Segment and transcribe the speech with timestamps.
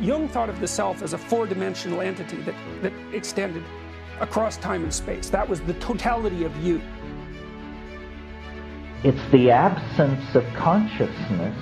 [0.00, 3.64] Jung thought of the self as a four dimensional entity that, that extended
[4.20, 5.30] across time and space.
[5.30, 6.80] That was the totality of you.
[9.04, 11.56] It's the absence of consciousness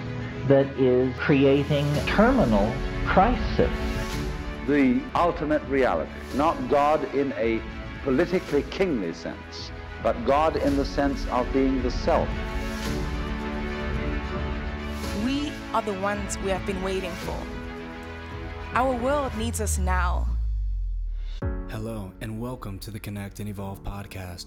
[0.49, 2.73] that is creating terminal
[3.07, 3.71] crisis.
[4.67, 7.61] The ultimate reality, not God in a
[8.03, 9.71] politically kingly sense,
[10.03, 12.29] but God in the sense of being the self.
[15.25, 17.37] We are the ones we have been waiting for.
[18.77, 20.27] Our world needs us now.
[21.71, 24.47] Hello, and welcome to the Connect and Evolve podcast.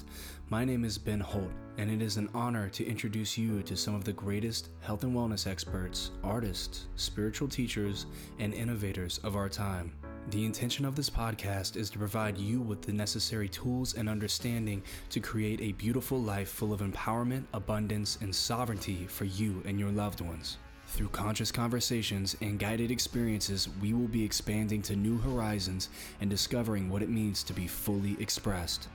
[0.50, 3.96] My name is Ben Holt, and it is an honor to introduce you to some
[3.96, 8.06] of the greatest health and wellness experts, artists, spiritual teachers,
[8.38, 9.94] and innovators of our time.
[10.32, 14.84] The intention of this podcast is to provide you with the necessary tools and understanding
[15.10, 19.92] to create a beautiful life full of empowerment, abundance, and sovereignty for you and your
[19.92, 20.58] loved ones.
[20.88, 25.90] Through conscious conversations and guided experiences, we will be expanding to new horizons
[26.22, 28.88] and discovering what it means to be fully expressed.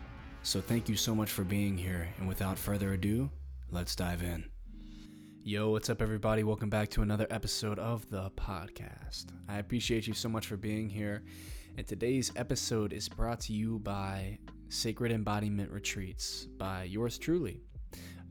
[0.42, 3.30] So, thank you so much for being here, and without further ado,
[3.70, 4.44] let's dive in.
[5.44, 6.42] Yo, what's up, everybody?
[6.44, 9.26] Welcome back to another episode of the podcast.
[9.48, 11.22] I appreciate you so much for being here.
[11.76, 14.38] And today's episode is brought to you by
[14.70, 17.62] Sacred Embodiment Retreats by yours truly.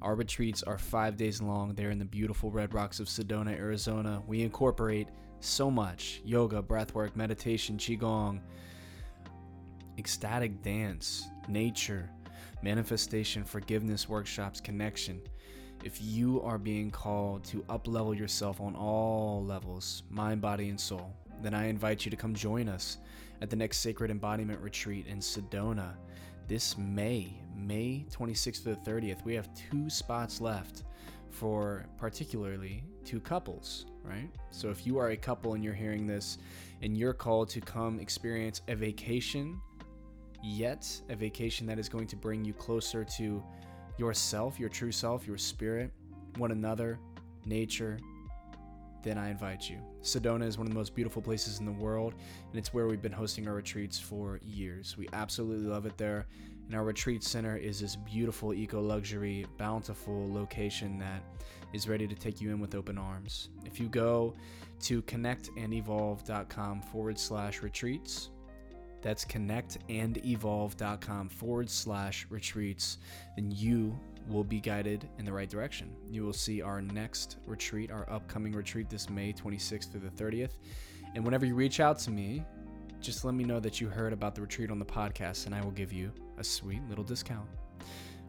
[0.02, 1.76] Our retreats are five days long.
[1.76, 4.22] They're in the beautiful red rocks of Sedona, Arizona.
[4.26, 5.10] We incorporate
[5.42, 8.42] so much yoga, breathwork, meditation, qigong,
[10.00, 12.10] ecstatic dance, nature,
[12.64, 15.22] manifestation, forgiveness workshops, connection.
[15.84, 21.16] If you are being called to uplevel yourself on all levels, mind, body, and soul,
[21.42, 22.98] then I invite you to come join us
[23.42, 25.96] at the next Sacred Embodiment Retreat in Sedona
[26.48, 30.84] this May, May 26th to the 30th, we have two spots left
[31.30, 34.30] for particularly two couples, right?
[34.52, 36.38] So if you are a couple and you're hearing this
[36.82, 39.60] and you're called to come experience a vacation,
[40.44, 43.44] yet a vacation that is going to bring you closer to
[43.98, 45.92] yourself, your true self, your spirit,
[46.38, 47.00] one another,
[47.46, 47.98] nature,
[49.04, 49.80] then I invite you.
[50.02, 52.16] Sedona is one of the most beautiful places in the world,
[52.50, 54.98] and it's where we've been hosting our retreats for years.
[54.98, 56.26] We absolutely love it there.
[56.68, 61.22] And our retreat center is this beautiful, eco luxury, bountiful location that
[61.74, 63.50] is ready to take you in with open arms.
[63.66, 64.36] If you go
[64.82, 68.30] to connectandevolve.com forward slash retreats,
[69.02, 73.00] that's connectandevolve.com forward slash retreats,
[73.36, 75.94] then you will be guided in the right direction.
[76.10, 80.52] You will see our next retreat, our upcoming retreat this May 26th through the 30th.
[81.16, 82.46] And whenever you reach out to me,
[83.02, 85.62] just let me know that you heard about the retreat on the podcast, and I
[85.62, 87.48] will give you a sweet little discount.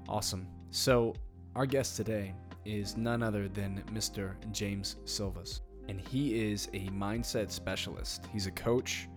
[0.09, 0.47] Awesome.
[0.71, 1.15] So,
[1.55, 4.35] our guest today is none other than Mr.
[4.53, 8.27] James Silvas, and he is a mindset specialist.
[8.33, 9.09] He's a coach,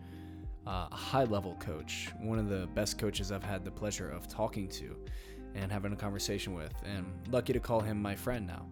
[0.67, 4.27] uh, a high level coach, one of the best coaches I've had the pleasure of
[4.27, 4.97] talking to
[5.55, 8.65] and having a conversation with, and lucky to call him my friend now.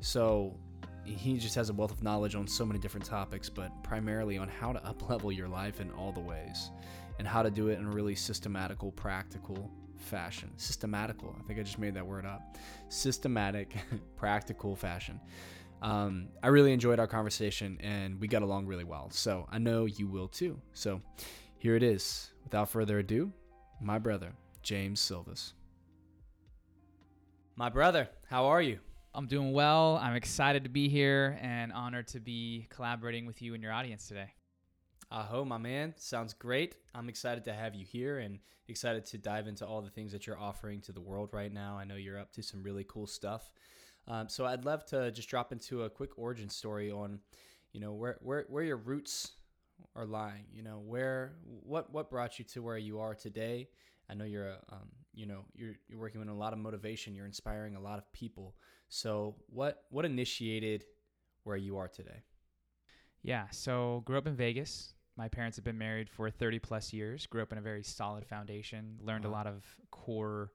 [0.00, 0.56] So
[1.04, 4.48] he just has a wealth of knowledge on so many different topics, but primarily on
[4.48, 6.70] how to uplevel your life in all the ways
[7.18, 10.50] and how to do it in a really systematical, practical fashion.
[10.56, 12.56] Systematical, I think I just made that word up.
[12.88, 13.76] Systematic,
[14.16, 15.20] practical fashion.
[15.82, 19.10] Um, I really enjoyed our conversation and we got along really well.
[19.10, 20.60] So I know you will too.
[20.72, 21.00] So
[21.58, 22.30] here it is.
[22.44, 23.32] Without further ado,
[23.80, 25.54] my brother, James Silvas.
[27.60, 28.78] My brother, how are you?
[29.14, 29.98] I'm doing well.
[30.00, 34.08] I'm excited to be here and honored to be collaborating with you and your audience
[34.08, 34.32] today.
[35.10, 35.92] Aho, my man.
[35.98, 36.76] Sounds great.
[36.94, 38.38] I'm excited to have you here and
[38.68, 41.76] excited to dive into all the things that you're offering to the world right now.
[41.76, 43.50] I know you're up to some really cool stuff.
[44.08, 47.18] Um, so I'd love to just drop into a quick origin story on,
[47.74, 49.32] you know, where where where your roots
[49.94, 50.46] are lying.
[50.50, 53.68] You know, where what what brought you to where you are today.
[54.10, 57.14] I know you're a um, you know you're you're working with a lot of motivation.
[57.14, 58.56] You're inspiring a lot of people.
[58.88, 60.84] So what what initiated
[61.44, 62.22] where you are today?
[63.22, 64.94] Yeah so grew up in vegas.
[65.16, 67.26] My parents have been married for 30 plus years.
[67.26, 68.98] Grew up in a very solid foundation.
[69.02, 69.30] Learned wow.
[69.30, 70.52] a lot of core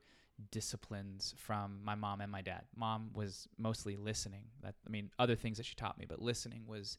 [0.52, 2.64] disciplines from my mom and my dad.
[2.76, 4.46] Mom was mostly listening.
[4.64, 6.98] That i mean other things that she taught me but listening was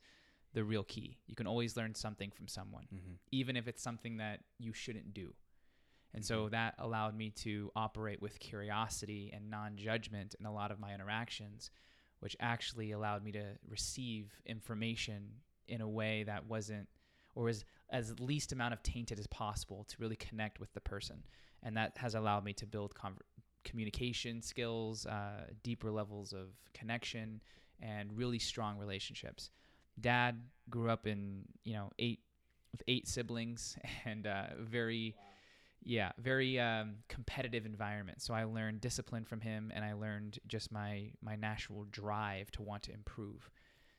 [0.54, 1.18] the real key.
[1.26, 3.14] You can always learn something from someone mm-hmm.
[3.30, 5.34] even if it's something that you shouldn't do
[6.14, 6.50] and so mm-hmm.
[6.50, 10.94] that allowed me to operate with curiosity and non judgment in a lot of my
[10.94, 11.70] interactions,
[12.20, 15.28] which actually allowed me to receive information
[15.68, 16.88] in a way that wasn't
[17.34, 21.22] or was as least amount of tainted as possible to really connect with the person.
[21.62, 22.94] And that has allowed me to build
[23.64, 27.42] communication skills, uh, deeper levels of connection,
[27.80, 29.50] and really strong relationships.
[30.00, 32.20] Dad grew up in, you know, eight
[32.72, 35.14] with eight siblings and uh, very,
[35.86, 38.20] yeah, very um, competitive environment.
[38.20, 42.62] So I learned discipline from him, and I learned just my my natural drive to
[42.62, 43.48] want to improve.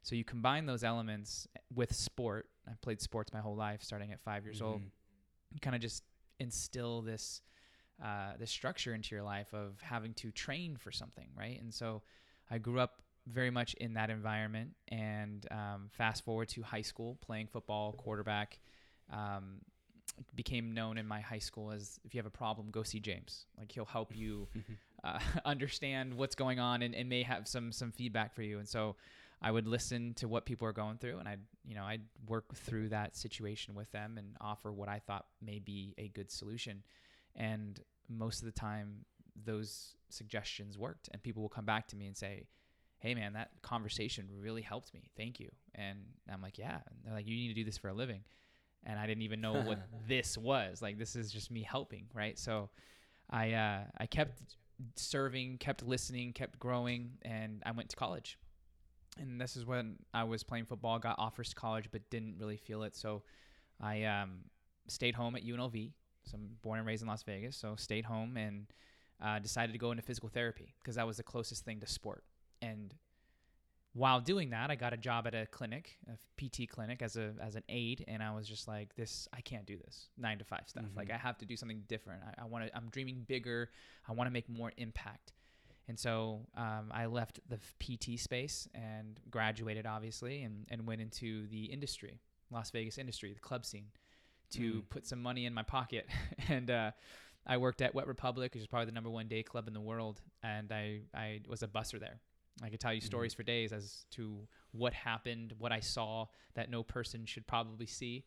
[0.01, 2.49] So you combine those elements with sport.
[2.67, 4.81] I played sports my whole life, starting at five years old.
[4.81, 4.91] Mhm.
[5.53, 6.03] You kind of just
[6.39, 7.41] instill this
[8.03, 11.59] uh, this structure into your life of having to train for something, right?
[11.59, 12.03] And so
[12.51, 14.75] I grew up very much in that environment.
[14.89, 18.59] And um, fast forward to high school, playing football, quarterback.
[19.11, 19.61] Um,
[20.35, 23.45] became known in my high school as if you have a problem, go see James.
[23.57, 24.47] Like he'll help you
[25.03, 28.59] uh, understand what's going on and, and may have some some feedback for you.
[28.59, 28.95] And so
[29.41, 32.55] I would listen to what people are going through, and I'd you know I'd work
[32.55, 36.83] through that situation with them and offer what I thought may be a good solution.
[37.35, 37.79] And
[38.09, 39.05] most of the time,
[39.45, 42.47] those suggestions worked, and people will come back to me and say,
[42.97, 45.11] "Hey, man, that conversation really helped me.
[45.15, 45.99] Thank you." And
[46.31, 48.23] I'm like, "Yeah." And they're like, "You need to do this for a living."
[48.87, 50.81] And I didn't even know what this was.
[50.81, 52.39] Like, this is just me helping, right?
[52.39, 52.69] So,
[53.29, 54.41] I uh, I kept
[54.95, 58.37] serving, kept listening, kept growing, and I went to college.
[59.19, 62.57] And this is when I was playing football, got offers to college, but didn't really
[62.57, 62.95] feel it.
[62.95, 63.23] So
[63.81, 64.41] I um,
[64.87, 65.91] stayed home at UNLV.
[66.25, 67.55] So I'm born and raised in Las Vegas.
[67.55, 68.67] So stayed home and
[69.23, 72.23] uh, decided to go into physical therapy because that was the closest thing to sport.
[72.61, 72.93] And
[73.97, 77.33] while doing that, I got a job at a clinic, a PT clinic, as a
[77.41, 80.45] as an aide, and I was just like, "This, I can't do this nine to
[80.45, 80.85] five stuff.
[80.95, 81.15] Like, Mhm.
[81.15, 82.21] I have to do something different.
[82.23, 82.75] I, I want to.
[82.77, 83.69] I'm dreaming bigger.
[84.07, 85.33] I want to make more impact."
[85.89, 91.47] And so um, I left the PT space and graduated, obviously, and, and went into
[91.47, 92.19] the industry,
[92.51, 93.87] Las Vegas industry, the club scene,
[94.51, 94.89] to Mm.
[94.89, 96.05] put some money in my pocket.
[96.49, 96.91] and uh,
[97.45, 99.79] I worked at Wet Republic, which is probably the number one day club in the
[99.79, 100.21] world.
[100.43, 102.19] And I, I was a busser there.
[102.63, 106.69] I could tell you stories for days as to what happened, what I saw that
[106.69, 108.25] no person should probably see.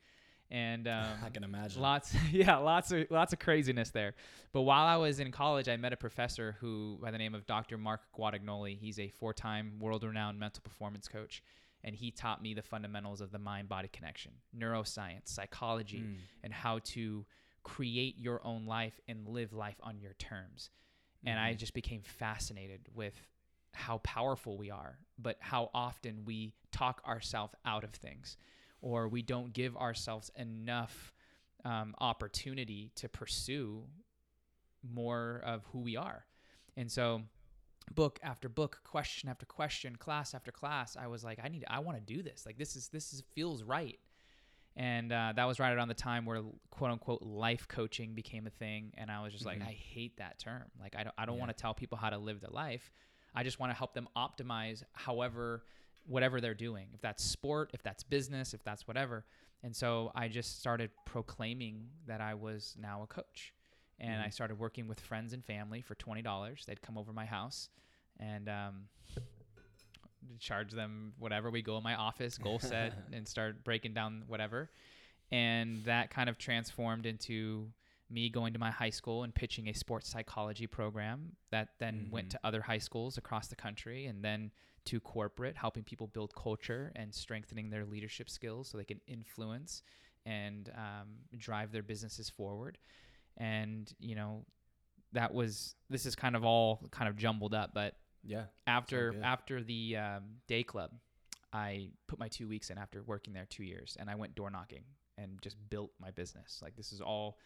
[0.51, 1.81] And um, I can imagine.
[1.81, 4.15] Lots, yeah, lots of lots of craziness there.
[4.53, 7.47] But while I was in college, I met a professor who, by the name of
[7.47, 7.79] Dr.
[7.79, 11.43] Mark Guadagnoli, he's a four-time world-renowned mental performance coach,
[11.85, 16.17] and he taught me the fundamentals of the mind-body connection, neuroscience, psychology, Mm.
[16.43, 17.25] and how to
[17.63, 20.71] create your own life and live life on your terms.
[21.25, 21.59] And I Mhm.
[21.59, 23.15] just became fascinated with
[23.75, 28.37] how powerful we are, but how often we talk ourselves out of things,
[28.81, 31.13] or we don't give ourselves enough
[31.65, 33.85] um, opportunity to pursue
[34.83, 36.25] more of who we are.
[36.77, 37.23] And so,
[37.95, 41.81] book after book, question after question, class after class, I was like, I need, I
[41.81, 42.45] want to do this.
[42.47, 43.99] Like this is this is feels right.
[44.77, 48.51] And uh, that was right around the time where quote unquote life coaching became a
[48.51, 49.49] thing, and I was just Mhm.
[49.49, 50.71] like, I hate that term.
[50.81, 51.41] Like I don't, I don't Yeah.
[51.41, 52.91] want to tell people how to live their life.
[53.35, 55.63] I just want to help them optimize however
[56.07, 56.89] whatever they're doing.
[56.95, 59.25] If that's sport, if that's business, if that's whatever.
[59.63, 63.53] And so I just started proclaiming that I was now a coach.
[63.99, 64.33] And I Mhm.
[64.33, 66.65] started working with friends and family for $20.
[66.65, 67.69] They'd come over my house
[68.19, 68.89] and um,
[70.39, 71.51] charge them whatever.
[71.51, 74.71] We go in my office, goal set, and start breaking down whatever.
[75.31, 77.71] And that kind of transformed into
[78.11, 82.27] me going to my high school and pitching a sports psychology program that then went
[82.29, 82.31] Mhm.
[82.31, 84.51] to other high schools across the country and then
[84.87, 89.83] to corporate, helping people build culture and strengthening their leadership skills so they can influence
[90.27, 92.79] and um, drive their businesses forward.
[93.37, 94.45] And, you know,
[95.13, 98.47] that was, this is kind of all kind of jumbled up, but Yeah.
[98.67, 100.93] after after the um, day club,
[101.53, 104.51] I put my two weeks in after working there two years, and I went door
[104.51, 104.85] knocking
[105.19, 106.61] and just built my business.
[106.63, 107.39] Like this is all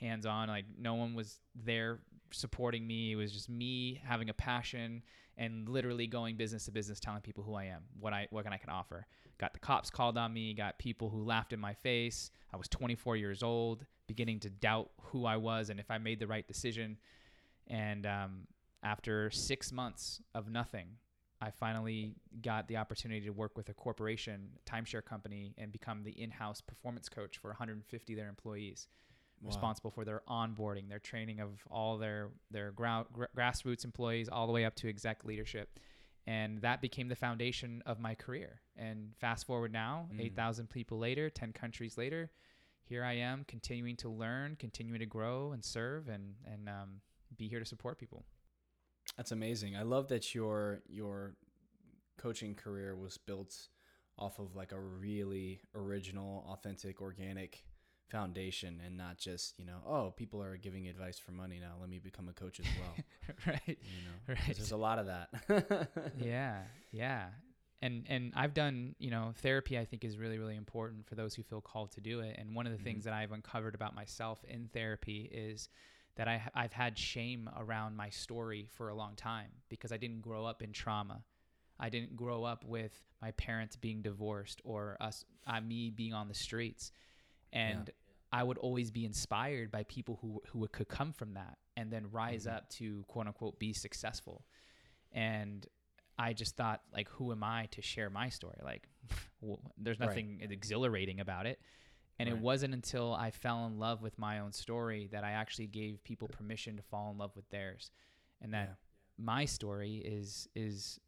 [0.00, 0.48] hands on.
[0.48, 2.00] Like no one was there
[2.32, 3.12] supporting me.
[3.12, 5.02] It was just me having a passion
[5.36, 8.52] and literally going business to business, telling people who I am, what I what can
[8.52, 9.06] I can offer.
[9.38, 10.52] Got the cops called on me.
[10.54, 12.30] Got people who laughed in my face.
[12.52, 16.20] I was 24 years old, beginning to doubt who I was and if I made
[16.20, 16.98] the right decision.
[17.68, 18.46] And um,
[18.82, 20.88] after six months of nothing,
[21.40, 26.10] I finally got the opportunity to work with a corporation, timeshare company, and become the
[26.10, 28.88] in-house performance coach for 150 of their employees,
[29.42, 29.48] Wow.
[29.48, 34.46] responsible for their onboarding, their training of all their their grou- gra- grassroots employees, all
[34.46, 35.78] the way up to exec leadership,
[36.26, 38.60] and that became the foundation of my career.
[38.76, 40.20] And fast forward now, Mm.
[40.20, 42.30] 8,000 people later, 10 countries later,
[42.84, 47.00] here I am, continuing to learn, continuing to grow and serve, and and um,
[47.36, 48.26] be here to support people.
[49.16, 49.76] That's amazing.
[49.76, 51.34] I love that your your
[52.18, 53.68] coaching career was built
[54.18, 57.64] off of like a really original, authentic, organic
[58.10, 61.74] foundation and not just, you know, oh, people are giving advice for money now.
[61.80, 62.96] Let me become a coach as well.
[63.46, 63.62] right.
[63.66, 64.56] You know, Right.
[64.56, 66.10] there's a lot of that.
[66.18, 66.62] yeah,
[66.92, 67.26] yeah.
[67.82, 71.34] and and I've done you know therapy I think is really really important for those
[71.34, 72.84] who feel called to do it and one of the Mhm.
[72.84, 75.68] things that I've uncovered about myself in therapy is
[76.16, 80.20] that I I've had shame around my story for a long time because I didn't
[80.20, 81.22] grow up in trauma
[81.78, 86.28] I didn't grow up with my parents being divorced or us uh, me being on
[86.28, 86.92] the streets
[87.52, 87.90] and
[88.32, 92.10] I would always be inspired by people who who could come from that and then
[92.10, 92.52] rise Mhm.
[92.56, 94.44] up to quote unquote be successful.
[95.12, 95.66] And
[96.18, 98.58] I just thought like who am I to share my story?
[98.62, 98.88] Like
[99.40, 100.06] w- there's Right.
[100.08, 101.60] nothing exhilarating about it.
[102.18, 105.68] And it wasn't until I fell in love with my own story that I actually
[105.68, 107.90] gave people permission to fall in love with theirs.
[108.42, 108.74] And that Yeah.
[109.16, 111.00] my story is is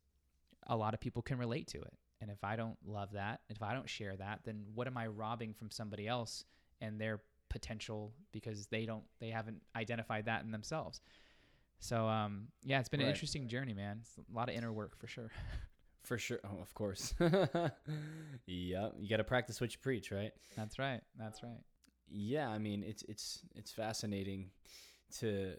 [0.67, 3.63] a lot of people can relate to it and if I don't love that if
[3.63, 6.45] I don't share that then what am I robbing from somebody else
[6.81, 11.03] and their potential because they don't they haven't identified that in themselves?
[11.81, 13.99] So um yeah it's been an interesting journey man.
[14.01, 15.31] It's a lot of inner work for sure.
[16.05, 16.41] For sure.
[16.43, 17.15] Oh, of course.
[17.21, 20.33] yeah, you got to practice what you preach, right?
[20.57, 21.01] that's right.
[21.17, 21.61] That's right.
[22.09, 24.51] Yeah, I mean, it's it's it's fascinating
[25.21, 25.55] to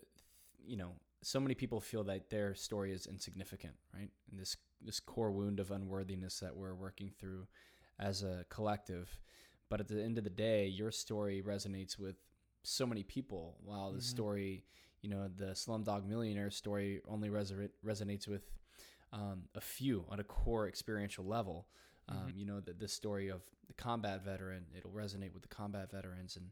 [0.66, 0.92] you know,
[1.24, 4.12] so many people feel that their story is insignificant, right?
[4.30, 7.48] And this this core wound of unworthiness that we're working through
[8.00, 9.20] as a collective.
[9.70, 12.18] But at the end of the day, your story resonates with
[12.64, 14.04] so many people, while the Mhm.
[14.04, 14.66] story,
[15.02, 18.44] you know, the Slumdog Millionaire story only reso- resonates with
[19.14, 21.68] um, a few on a core experiential level.
[22.10, 22.36] Um, Mhm.
[22.40, 26.36] You know, the, the story of the combat veteran, it'll resonate with the combat veterans.
[26.36, 26.52] And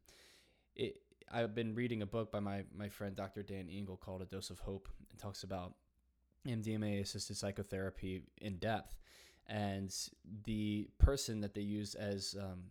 [0.75, 1.01] it,
[1.33, 3.41] I've been reading a book by my, my friend Dr.
[3.41, 4.89] Dan Engle called A Dose of Hope.
[5.11, 5.75] It talks about
[6.45, 8.97] MDMA assisted psychotherapy in depth.
[9.47, 9.93] And
[10.45, 12.63] the person that they use as um,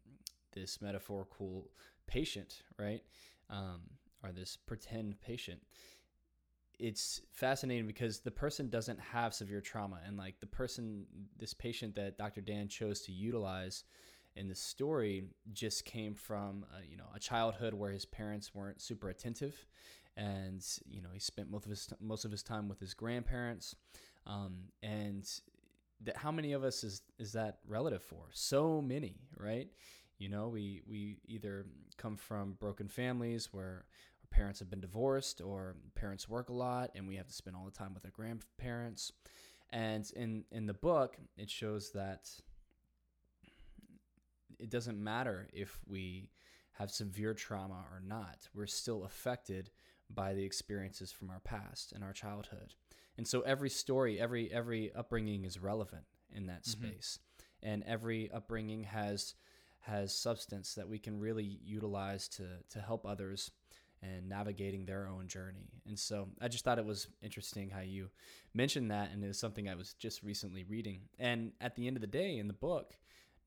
[0.52, 1.70] this metaphorical
[2.06, 3.02] patient, right?
[3.48, 3.80] Um,
[4.22, 5.60] or this pretend patient,
[6.78, 10.00] it's fascinating because the person doesn't have severe trauma.
[10.06, 11.06] And like the person,
[11.38, 12.42] this patient that Dr.
[12.42, 13.84] Dan chose to utilize
[14.36, 18.80] in the story just came from, uh, you know, a childhood where his parents weren't
[18.80, 19.66] super attentive.
[20.16, 23.74] And, you know, he spent most of his, most of his time with his grandparents.
[24.26, 25.28] Um, and
[26.02, 28.28] that how many of us is is that relative for?
[28.32, 29.68] So many, right?
[30.18, 33.84] You know, we we either come from broken families where
[34.22, 37.56] our parents have been divorced or parents work a lot and we have to spend
[37.56, 39.12] all the time with our grandparents.
[39.70, 42.30] And in in the book, it shows that
[44.60, 46.30] it doesn't matter if we
[46.72, 48.48] have severe trauma or not.
[48.54, 49.70] We're still affected
[50.08, 52.74] by the experiences from our past and our childhood.
[53.16, 56.68] And so every story, every every upbringing is relevant in that Mhm.
[56.68, 57.18] space.
[57.62, 59.34] And every upbringing has
[59.80, 63.50] has substance that we can really utilize to to help others
[64.02, 65.68] and navigating their own journey.
[65.86, 68.10] And so I just thought it was interesting how you
[68.54, 71.08] mentioned that and it's something I was just recently reading.
[71.18, 72.94] And at the end of the day in the book,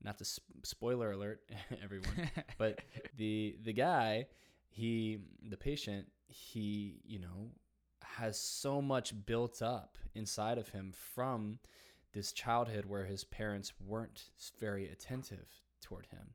[0.04, 1.40] not to sp- spoiler alert
[1.82, 2.80] everyone, but
[3.16, 4.26] the the guy
[4.68, 5.18] he
[5.48, 7.50] the patient he you know
[8.02, 11.58] has so much built up inside of him from
[12.12, 14.30] this childhood where his parents weren't
[14.60, 15.48] very attentive
[15.80, 16.34] toward him.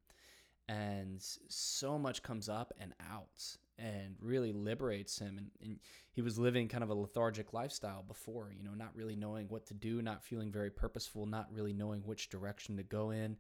[0.68, 5.38] And so much comes up and out and really liberates him.
[5.38, 5.80] And, and
[6.12, 9.66] he was living kind of a lethargic lifestyle before you know not really knowing what
[9.68, 13.38] to do not feeling very purposeful not really knowing which direction to go in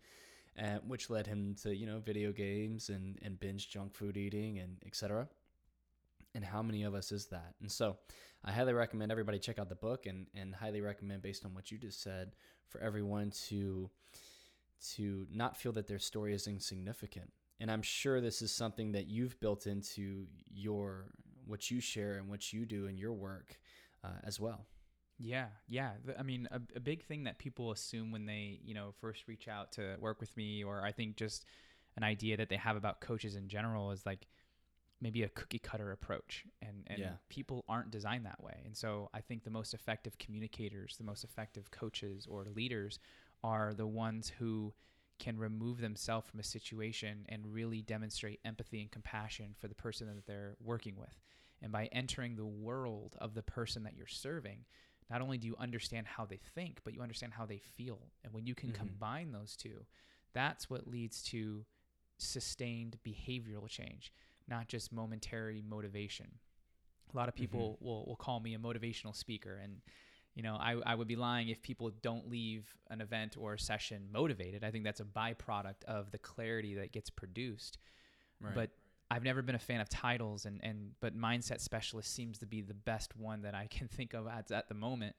[0.55, 4.59] and which led him to you know video games and, and binge junk food eating
[4.59, 5.27] and etc
[6.35, 7.55] and how many of us is that?
[7.59, 7.97] And so
[8.45, 11.71] i highly recommend everybody check out the book and, and highly recommend based on what
[11.71, 12.31] you just said
[12.69, 13.89] for everyone to
[14.95, 19.07] to not feel that their story is insignificant and i'm sure this is something that
[19.07, 21.07] you've built into your
[21.45, 23.59] what you share and what you do in your work
[24.03, 24.65] uh, as well
[25.17, 25.91] Yeah, yeah.
[26.17, 29.47] I mean, a, a big thing that people assume when they, you know, first reach
[29.49, 31.45] out to work with me, or I think just
[31.97, 34.27] an idea that they have about coaches in general is like
[35.01, 37.13] maybe a cookie cutter approach, and and Yeah.
[37.29, 38.61] people aren't designed that way.
[38.65, 42.99] And so I think the most effective communicators, the most effective coaches or leaders,
[43.43, 44.73] are the ones who
[45.19, 50.07] can remove themselves from a situation and really demonstrate empathy and compassion for the person
[50.07, 51.19] that they're working with.
[51.61, 54.65] And by entering the world of the person that you're serving,
[55.09, 57.99] not only do you understand how they think, but you understand how they feel.
[58.23, 58.75] And when you can Mhm.
[58.75, 59.85] combine those two,
[60.33, 61.65] that's what leads to
[62.17, 64.13] sustained behavioral change,
[64.47, 66.39] not just momentary motivation.
[67.13, 69.57] A lot of people will, will call me a motivational speaker.
[69.57, 69.81] And,
[70.39, 73.59] you know, I, I would be lying if people don't leave an event or a
[73.59, 74.63] session motivated.
[74.63, 77.77] I think that's a byproduct of the clarity that gets produced.
[78.55, 78.69] But
[79.11, 82.61] I've never been a fan of titles and and but mindset specialist seems to be
[82.61, 85.17] the best one that I can think of at, at the moment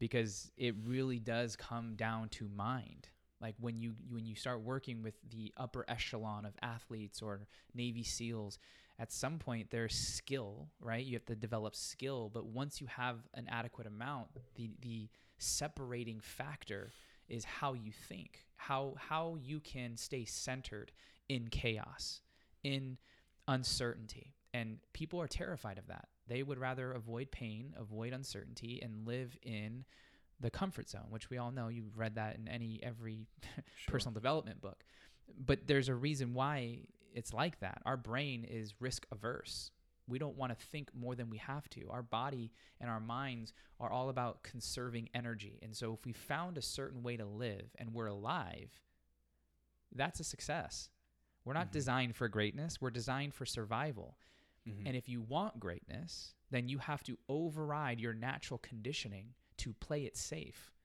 [0.00, 3.08] because it really does come down to mind.
[3.40, 8.02] Like when you when you start working with the upper echelon of athletes or navy
[8.02, 8.58] seals
[8.98, 13.18] at some point there's skill right you have to develop skill but once you have
[13.34, 16.92] an adequate amount the the separating factor
[17.28, 20.92] is how you think how how you can stay centered
[21.28, 22.20] in chaos
[22.64, 22.96] in
[23.48, 29.06] uncertainty and people are terrified of that they would rather avoid pain avoid uncertainty and
[29.06, 29.84] live in
[30.40, 31.68] the comfort zone, which we all know.
[31.68, 33.64] You've read that in any every sure.
[33.86, 34.84] personal development book.
[35.38, 36.80] But there's a reason why
[37.16, 37.80] it's like that.
[37.84, 39.70] Our brain is risk averse.
[40.06, 41.88] We don't want to think more than we have to.
[41.90, 45.58] Our body and our minds are all about conserving energy.
[45.62, 48.70] And so if we found a certain way to live and we're alive,
[49.94, 50.90] that's a success.
[51.44, 51.78] We're not mm-hmm.
[51.78, 54.18] designed for greatness, we're designed for survival.
[54.68, 54.86] Mm-hmm.
[54.86, 60.04] And if you want greatness, then you have to override your natural conditioning to play
[60.04, 60.75] it safe.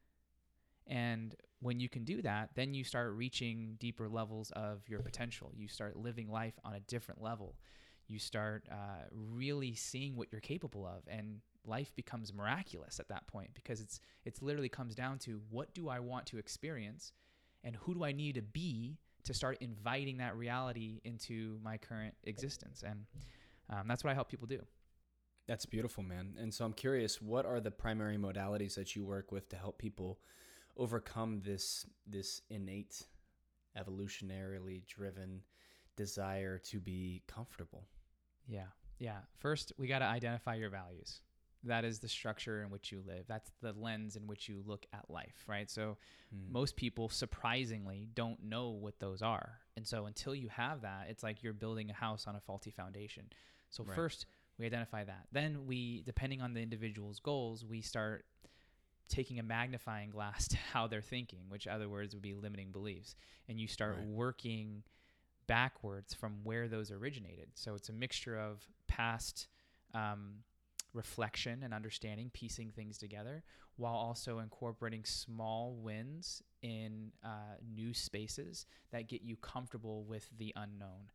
[0.91, 5.51] And when you can do that, then you start reaching deeper levels of your potential.
[5.55, 7.55] You start living life on a different level.
[8.07, 13.25] You start uh, really seeing what you're capable of, and life becomes miraculous at that
[13.27, 17.13] point because it's it's literally comes down to what do I want to experience,
[17.63, 22.15] and who do I need to be to start inviting that reality into my current
[22.25, 22.83] existence.
[22.85, 23.05] And
[23.69, 24.61] um, that's what I help people do.
[25.47, 26.33] That's beautiful, man.
[26.37, 29.77] And so I'm curious, what are the primary modalities that you work with to help
[29.77, 30.19] people
[30.77, 33.05] overcome this this innate,
[33.77, 35.41] evolutionarily driven
[35.95, 37.87] desire to be comfortable?
[38.47, 38.67] Yeah.
[38.99, 39.19] Yeah.
[39.37, 41.21] First, we got to identify your values.
[41.63, 43.25] That is the structure in which you live.
[43.27, 45.69] That's the lens in which you look at life, right?
[45.69, 45.97] So,
[46.35, 46.51] mm.
[46.51, 49.59] most people surprisingly don't know what those are.
[49.77, 52.71] And so, until you have that, it's like you're building a house on a faulty
[52.71, 53.25] foundation.
[53.69, 53.95] So, right.
[53.95, 54.25] first,
[54.57, 55.27] we identify that.
[55.31, 58.25] Then we, depending on the individual's goals, we start
[59.11, 63.15] taking a magnifying glass to how they're thinking, which other words would be limiting beliefs.
[63.47, 64.07] And you start right.
[64.07, 64.83] working
[65.47, 67.49] backwards from where those originated.
[67.55, 69.47] So it's a mixture of past
[69.93, 70.35] um,
[70.93, 73.43] reflection and understanding, piecing things together,
[73.77, 80.53] while also incorporating small wins in uh, new spaces that get you comfortable with the
[80.55, 81.09] unknown.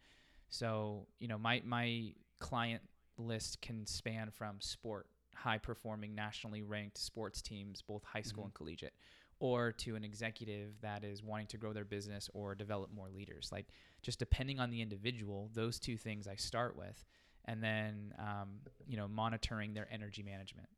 [0.49, 2.83] So, you know, my my client
[3.19, 8.49] list can span from sport, high performing, nationally ranked sports teams, both high school mm-hmm.
[8.49, 8.95] and collegiate,
[9.39, 13.51] or to an executive that is wanting to grow their business or develop more leaders.
[13.53, 13.67] Like,
[14.03, 17.05] just depending on the individual, those two things I start with.
[17.45, 20.69] And then, um, you know, monitoring their energy management.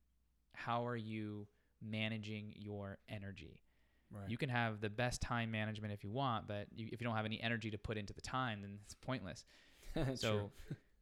[0.52, 1.46] How are you
[1.80, 3.62] managing your energy?
[4.10, 4.28] Right.
[4.28, 7.16] You can have the best time management if you want, but you, if you don't
[7.16, 9.44] have any energy to put into the time, then it's pointless.
[10.14, 10.50] so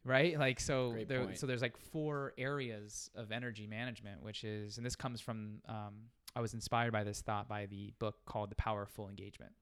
[0.06, 0.38] right?
[0.38, 4.96] Like so there, so there's like four areas of energy management which is and this
[4.96, 5.94] comes from um,
[6.34, 9.52] i was inspired by this thought by the book called the power of full engagement.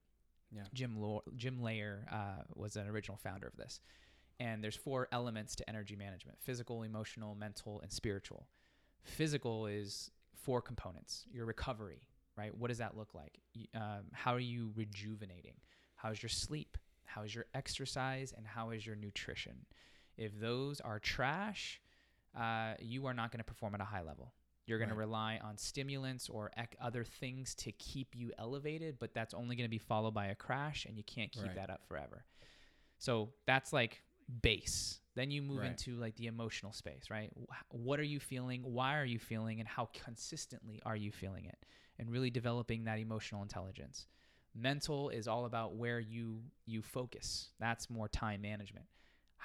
[0.51, 0.61] Yeah.
[0.73, 3.81] Jim Lo- jim loehr uh, was an original founder of this.
[4.39, 8.47] And there's four elements to energy management physical emotional mental and spiritual.
[9.03, 12.55] Physical is four components your recovery right?
[12.55, 13.39] What does that look like?
[13.73, 15.55] Um, how are you rejuvenating?
[15.95, 16.77] How's your sleep?
[17.05, 18.33] How is your exercise?
[18.35, 19.65] And how is your nutrition
[20.17, 21.81] if those are trash,
[22.37, 24.33] uh, you are not going to perform at a high level.
[24.65, 24.95] You're going right.
[24.95, 29.55] to rely on stimulants or ec- other things to keep you elevated, but that's only
[29.55, 31.55] going to be followed by a crash, and you can't keep right.
[31.55, 32.25] that up forever.
[32.97, 34.01] So that's like
[34.41, 34.99] base.
[35.15, 35.67] Then you move right.
[35.67, 37.31] into like the emotional space, right?
[37.69, 38.61] What are you feeling?
[38.63, 39.59] Why are you feeling?
[39.59, 41.57] And how consistently are you feeling it?
[41.99, 44.07] And really developing that emotional intelligence.
[44.53, 47.49] Mental is all about where you you focus.
[47.59, 48.87] That's more time management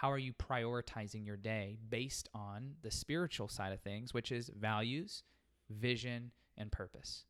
[0.01, 4.51] how are you prioritizing your day based on the spiritual side of things, which is
[4.59, 5.25] values,
[5.69, 7.27] vision, and purpose.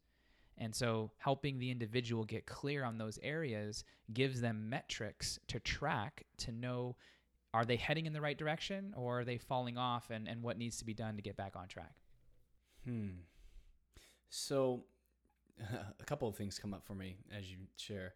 [0.57, 6.23] And so, helping the individual get clear on those areas gives them metrics to track
[6.39, 6.95] to know
[7.53, 10.57] are they heading in the right direction or are they falling off and, and what
[10.57, 11.97] needs to be done to get back on track.
[12.85, 13.09] Hmm.
[14.29, 14.85] So,
[15.59, 18.15] a couple of things come up for me as you share.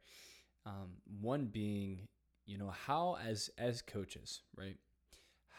[0.64, 2.06] Um, one being
[2.46, 4.76] you know how as as coaches right?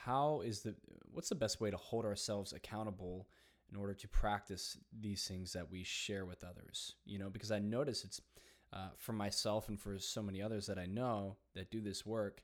[0.04, 0.76] How is the
[1.12, 3.28] what's the best way to hold ourselves accountable
[3.71, 6.95] in order to practice these things that we share with others?
[7.06, 8.21] You know because i notice it's
[8.74, 12.41] uh, for myself and for so many others that i know that do this work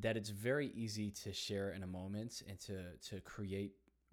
[0.00, 3.72] that it's very easy to share in a moment and to to create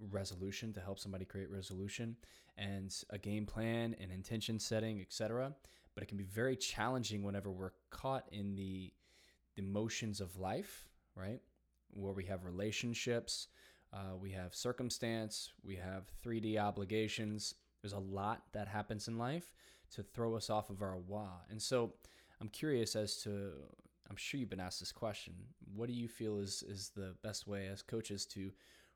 [0.10, 2.16] resolution to help somebody create resolution
[2.58, 5.54] and a game plan and intention setting etc
[5.94, 8.92] but it can be very challenging whenever we're caught in the
[9.56, 11.42] the motions of life, right?
[11.90, 13.50] Where we have relationships,
[13.92, 19.54] uh, we have circumstance, we have 3D obligations, There's a lot that happens in life
[19.96, 21.42] to throw us off of our wah.
[21.50, 21.94] And so
[22.40, 23.52] I'm curious as to
[24.10, 25.34] I'm sure you've been asked this question.
[25.74, 28.52] What do you feel is is the best way as coaches to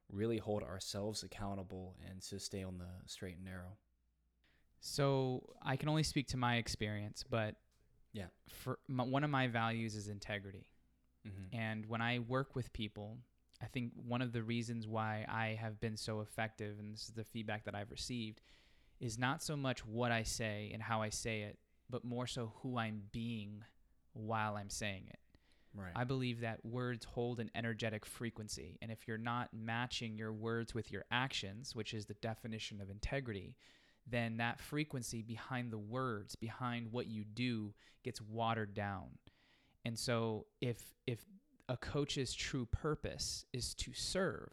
[0.10, 3.78] really hold ourselves accountable and to stay on the straight and narrow?
[4.88, 7.56] So I can only speak to my experience, but
[8.14, 8.28] Yeah.
[8.48, 10.70] for my, one of my values is integrity.
[11.28, 11.58] Mm-hmm.
[11.58, 13.18] And when I work with people,
[13.60, 17.16] I think one of the reasons why I have been so effective, and this is
[17.16, 18.42] the feedback that I've received,
[19.00, 21.58] is not so much what I say and how I say it,
[21.90, 23.64] but more so who I'm being
[24.14, 25.20] while I'm saying it.
[25.74, 25.92] Right.
[25.96, 28.78] I believe that words hold an energetic frequency.
[28.84, 32.92] And if you're not matching your words with your actions, which is the definition of
[32.92, 33.56] integrity,
[34.08, 39.08] then that frequency behind the words, behind what you do, gets watered down.
[39.84, 41.26] And so if if
[41.68, 44.52] a coach's true purpose is to serve,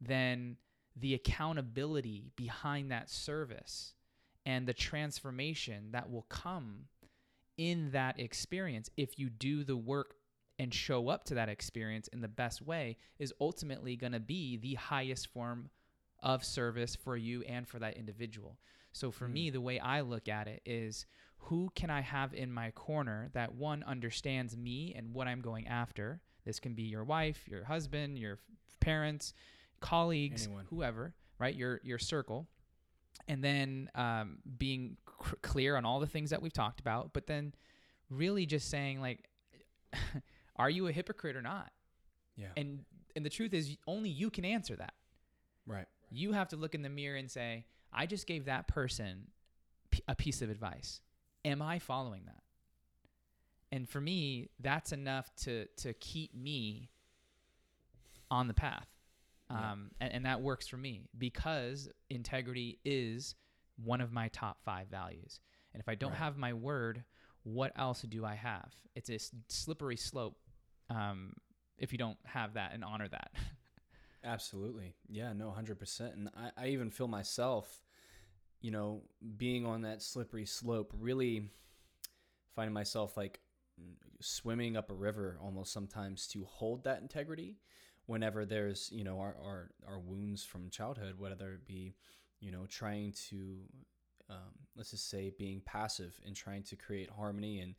[0.00, 0.56] then
[0.96, 3.94] the accountability behind that service
[4.44, 6.86] and the transformation that will come
[7.56, 10.14] in that experience if you do the work
[10.58, 14.56] and show up to that experience in the best way is ultimately going to be
[14.56, 15.70] the highest form
[16.22, 18.58] of service for you and for that individual.
[18.92, 21.06] So for me, the way I look at it is
[21.42, 25.68] who can I have in my corner that one understands me and what I'm going
[25.68, 26.20] after?
[26.44, 29.34] This can be your wife, your husband, your f- parents,
[29.80, 30.64] colleagues, Anyone.
[30.70, 31.54] whoever, right?
[31.54, 32.48] Your your circle.
[33.28, 37.26] And then um, being cr- clear on all the things that we've talked about, but
[37.26, 37.54] then
[38.10, 39.28] really just saying like,
[40.56, 41.70] are you a hypocrite or not?
[42.36, 42.46] yeah.
[42.56, 42.80] And
[43.16, 44.94] and the truth is, only you can answer that.
[45.66, 45.86] right.
[46.10, 49.28] You have to look in the mirror and say, I just gave that person
[49.90, 51.00] p- a piece of advice.
[51.44, 52.42] Am I following that?
[53.70, 56.90] And for me, that's enough to to keep me
[58.30, 58.88] on the path.
[59.50, 59.72] Yeah.
[59.72, 63.34] Um, and, and that works for me because integrity is
[63.82, 65.40] one of my top five values.
[65.72, 66.18] And if I don't Right.
[66.18, 67.04] have my word,
[67.44, 68.72] what else do I have?
[68.94, 69.18] It's a
[69.48, 70.36] slippery slope
[70.90, 71.34] um,
[71.78, 73.30] if you don't have that and honor that.
[74.24, 74.94] Absolutely.
[75.08, 76.14] Yeah, no, 100%.
[76.16, 77.80] And I, I even feel myself,
[78.60, 79.02] you know,
[79.36, 81.50] being on that slippery slope, really
[82.54, 83.40] finding myself like
[84.20, 87.56] swimming up a river almost sometimes to hold that integrity
[88.06, 91.94] whenever there's, you know, our, our, our wounds from childhood, whether it be,
[92.40, 93.58] you know, trying to,
[94.30, 97.74] um, let's just say, being passive and trying to create harmony and,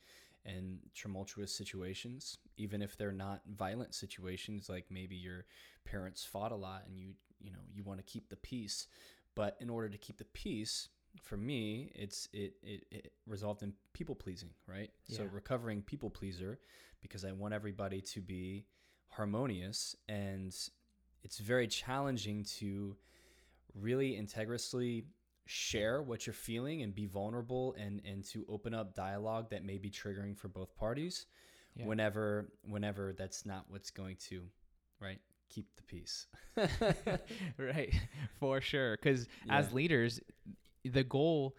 [0.46, 5.46] and tumultuous situations, even if they're not violent situations, like maybe your
[5.86, 8.88] parents fought a lot and you you know you want to keep the peace,
[9.36, 10.90] but in order to keep the peace,
[11.22, 14.92] for me, it's it it, it resolved in people pleasing, right?
[15.08, 16.60] So recovering people pleaser
[17.02, 18.66] because I want everybody to be
[19.10, 20.56] harmonious, and
[21.24, 22.96] it's very challenging to
[23.76, 25.06] really integriously
[25.52, 29.80] share what you're feeling and be vulnerable and and to open up dialogue that may
[29.80, 31.26] be triggering for both parties
[31.76, 31.86] Yeah.
[31.88, 34.44] whenever whenever that's not what's going to
[35.02, 36.28] right keep the peace.
[37.58, 37.94] Right.
[38.40, 38.96] For sure.
[38.96, 40.20] Because as leaders
[40.86, 41.56] the goal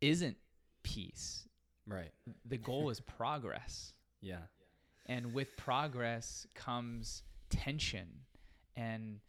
[0.00, 0.36] isn't
[0.82, 1.46] peace.
[1.86, 2.10] Right.
[2.46, 3.92] The goal is progress.
[4.20, 4.46] Yeah.
[5.06, 8.08] And with progress comes tension
[8.76, 9.20] and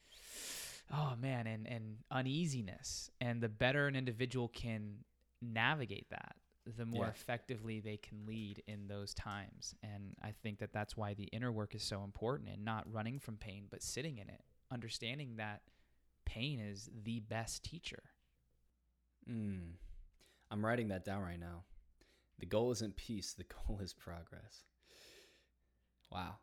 [0.92, 3.10] oh man and and uneasiness.
[3.22, 5.04] And the better an individual can
[5.42, 6.36] navigate that
[6.78, 7.10] the more Yeah.
[7.12, 9.76] effectively they can lead in those times.
[9.84, 13.20] And i think that that's why the inner work is so important and not running
[13.20, 14.42] from pain but sitting in it
[14.72, 15.62] understanding that
[16.26, 18.04] pain is the best teacher.
[19.30, 19.74] Mm.
[20.52, 21.64] i'm writing that down right now.
[22.40, 24.64] The goal isn't peace the goal is progress.
[26.12, 26.36] Wow.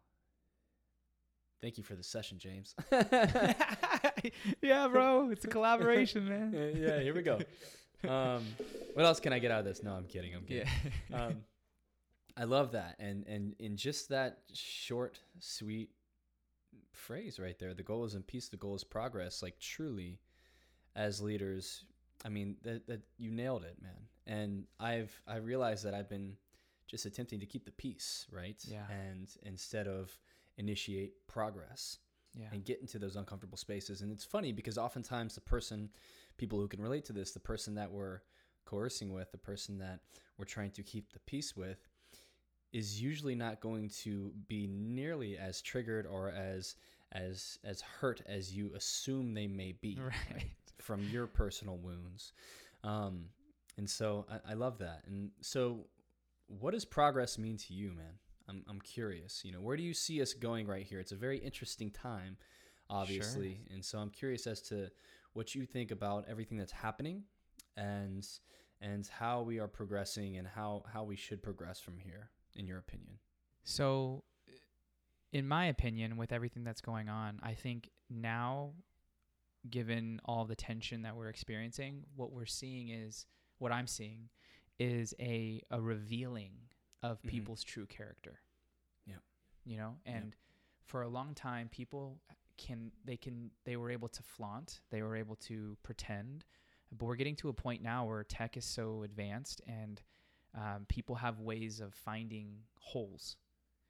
[1.62, 2.74] Thank you for the session james
[4.62, 7.38] yeah bro it's a collaboration man yeah here we go
[8.08, 8.44] um
[8.94, 10.66] what else can i get out of this no i'm kidding i'm kidding
[11.10, 11.36] yeah um,
[12.36, 15.90] I love that, and and in just that short, sweet
[16.92, 19.42] phrase right there, the goal isn't peace, the goal is progress.
[19.42, 20.20] Like truly,
[20.96, 21.84] as leaders,
[22.24, 24.06] I mean that that you nailed it, man.
[24.26, 26.36] And I've I realized that I've been
[26.86, 28.56] just attempting to keep the peace, right?
[28.66, 28.84] Yeah.
[28.90, 30.16] And instead of
[30.56, 31.98] initiate progress
[32.34, 34.00] yeah and get into those uncomfortable spaces.
[34.02, 35.90] And it's funny because oftentimes the person,
[36.36, 38.20] people who can relate to this, the person that we're
[38.64, 40.00] coercing with, the person that
[40.38, 41.88] we're trying to keep the peace with,
[42.72, 46.76] is usually not going to be nearly as triggered or as
[47.12, 49.98] as as hurt as you assume they may be
[50.30, 50.46] Right.
[50.78, 52.32] from your personal wounds.
[52.84, 53.24] Um,
[53.76, 55.02] and so I, I love that.
[55.06, 55.86] And so,
[56.46, 58.14] what does progress mean to you, man?
[58.50, 59.42] I'm I'm curious.
[59.44, 61.00] You know, where do you see us going right here?
[61.00, 62.36] It's a very interesting time,
[62.90, 64.90] obviously, and so I'm curious as to
[65.32, 67.22] what you think about everything that's happening
[67.76, 68.26] and
[68.80, 72.78] and how we are progressing and how how we should progress from here in your
[72.78, 73.18] opinion.
[73.62, 74.24] So
[75.32, 78.72] in my opinion with everything that's going on, I think now
[79.68, 83.26] given all the tension that we're experiencing, what we're seeing is
[83.58, 84.28] what I'm seeing
[84.78, 86.52] is a a revealing
[87.02, 87.28] of Mhm.
[87.28, 88.40] people's true character.
[89.06, 89.18] Yeah.
[89.64, 90.36] You know, and
[90.84, 92.20] for a long time people
[92.56, 96.44] can they can they were able to flaunt, they were able to pretend,
[96.92, 100.02] but we're getting to a point now where tech is so advanced and
[100.54, 103.36] um, people have ways of finding holes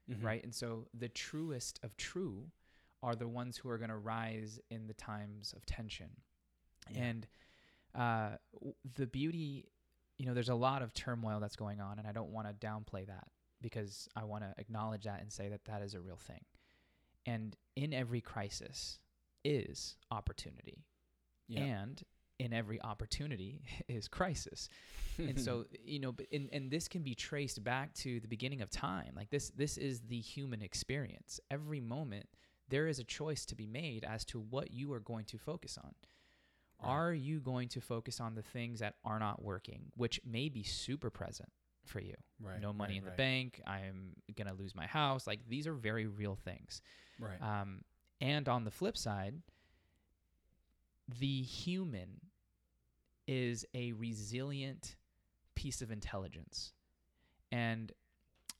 [0.09, 0.23] Mhm.
[0.23, 0.43] right?
[0.43, 2.51] And so the truest of true
[3.03, 6.21] are the ones who are going to rise in the times of tension.
[6.89, 7.03] Yeah.
[7.03, 7.27] And
[7.95, 9.67] uh, w- the beauty,
[10.21, 12.53] you know, there's a lot of turmoil that's going on, and I don't want to
[12.67, 13.25] downplay that
[13.59, 16.41] because I want to acknowledge that and say that that is a real thing.
[17.25, 18.99] And in every crisis
[19.43, 20.85] is opportunity,
[21.47, 21.61] Yeah.
[21.61, 22.03] and
[22.37, 24.69] in every opportunity is crisis.
[25.17, 28.61] And so you know but and, and this can be traced back to the beginning
[28.61, 29.13] of time.
[29.15, 31.39] Like this this is the human experience.
[31.49, 32.27] Every moment
[32.69, 35.79] there is a choice to be made as to what you are going to focus
[35.83, 35.95] on
[36.83, 40.63] are you going to focus on the things that are not working which may be
[40.63, 41.49] super present
[41.85, 43.17] for you Right, no money right, in the right.
[43.17, 46.81] bank i'm gonna lose my house like these are very real things
[47.19, 47.41] right.
[47.41, 47.81] um,
[48.21, 49.41] and on the flip side,
[51.19, 52.21] the human
[53.27, 54.95] is a resilient
[55.55, 56.73] piece of intelligence.
[57.51, 57.91] And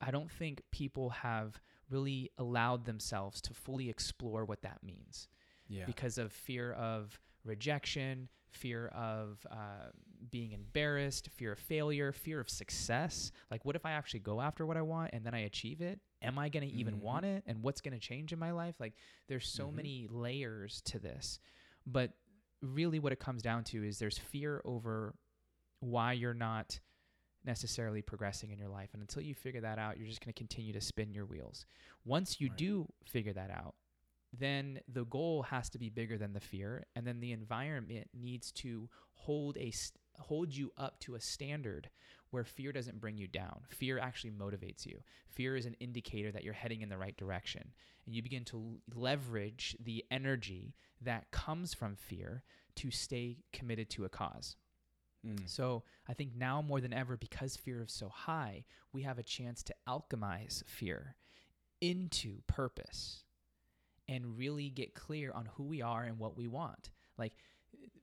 [0.02, 5.28] I don't think people have really allowed themselves to fully explore what that means
[5.68, 5.86] yeah.
[5.86, 9.90] because of fear of rejection, fear of uh,
[10.30, 13.32] being embarrassed, fear of failure, fear of success.
[13.50, 16.00] Like, what if I actually go after what I want and then I achieve it?
[16.22, 17.02] Am I going to even Mhm.
[17.02, 17.44] want it?
[17.48, 18.76] And what's going to change in my life?
[18.80, 18.94] Like,
[19.28, 19.76] there's so Mhm.
[19.76, 21.40] many layers to this.
[21.86, 22.14] But
[22.62, 25.16] really, what it comes down to is there's fear over
[25.80, 26.80] why you're not
[27.44, 28.90] necessarily progressing in your life.
[28.94, 31.66] And until you figure that out, you're just going to continue to spin your wheels.
[32.06, 32.58] Once you Right.
[32.58, 33.74] do figure that out,
[34.38, 38.52] then the goal has to be bigger than the fear and then the environment needs
[38.52, 39.72] to hold a
[40.18, 41.90] hold you up to a standard
[42.30, 43.62] where fear doesn't bring you down.
[43.70, 45.00] Fear actually motivates you.
[45.28, 47.74] Fear is an indicator that you're heading in the right direction.
[48.06, 52.44] And you begin to leverage the energy that comes from fear
[52.76, 54.56] to stay committed to a cause.
[55.28, 55.48] Mm.
[55.48, 59.24] so I think now more than ever, because fear is so high, we have a
[59.24, 61.16] chance to alchemize fear
[61.80, 63.24] into purpose
[64.12, 66.92] and really get clear on who we are and what we want.
[67.18, 67.34] Like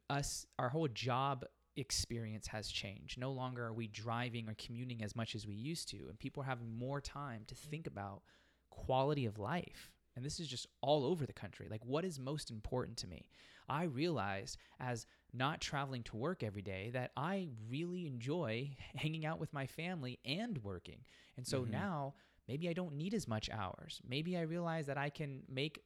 [0.09, 1.45] us, our whole job
[1.77, 3.21] experience has changed.
[3.21, 6.43] No longer are we driving or commuting as much as we used to, and people
[6.43, 8.23] are having more time to think about
[8.71, 9.93] quality of life.
[10.17, 11.69] And this is just all over the country.
[11.71, 13.29] Like, what is most important to me?
[13.69, 19.39] I realized as not traveling to work every day that I really enjoy hanging out
[19.39, 21.01] with my family and working.
[21.37, 21.73] And so mm-hmm.
[21.73, 22.15] now
[22.49, 24.01] maybe I don't need as much hours.
[24.09, 25.83] Maybe I realize that I can make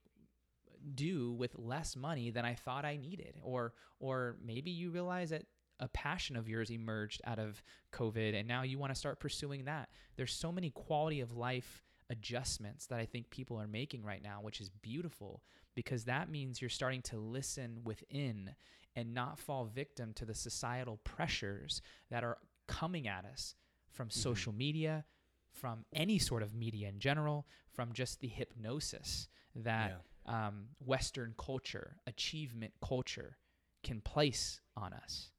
[0.94, 3.36] do with less money than I thought I needed.
[3.42, 5.44] Or or maybe you realize that
[5.80, 9.64] a passion of yours emerged out of COVID and now you want to start pursuing
[9.64, 9.88] that.
[10.16, 14.38] There's so many quality of life adjustments that I think people are making right now,
[14.42, 15.42] which is beautiful
[15.74, 18.54] because that means you're starting to listen within
[18.94, 23.54] and not fall victim to the societal pressures that are coming at us
[23.90, 24.20] from mm-hmm.
[24.20, 25.04] social media,
[25.52, 31.96] from any sort of media in general, from just the hypnosis that um, Western culture,
[32.06, 33.38] achievement culture
[33.82, 35.30] can place on us.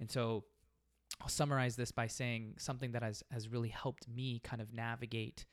[0.00, 0.44] And so
[1.20, 5.44] I'll summarize this by saying something that has, has really helped me kind of navigate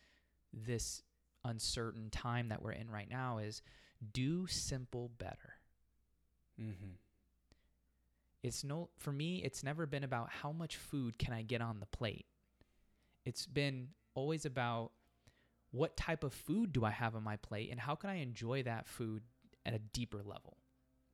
[0.54, 1.02] this
[1.46, 3.62] uncertain time that we're in right now is
[4.12, 5.56] do simple better.
[6.62, 6.94] Mm-hmm.
[8.44, 11.80] It's no for me it's never been about how much food can I get on
[11.80, 12.26] the plate.
[13.26, 14.92] It's been always about
[15.74, 18.64] what type of food do I have on my plate and how can I enjoy
[18.64, 19.24] that food
[19.66, 20.58] at a deeper level.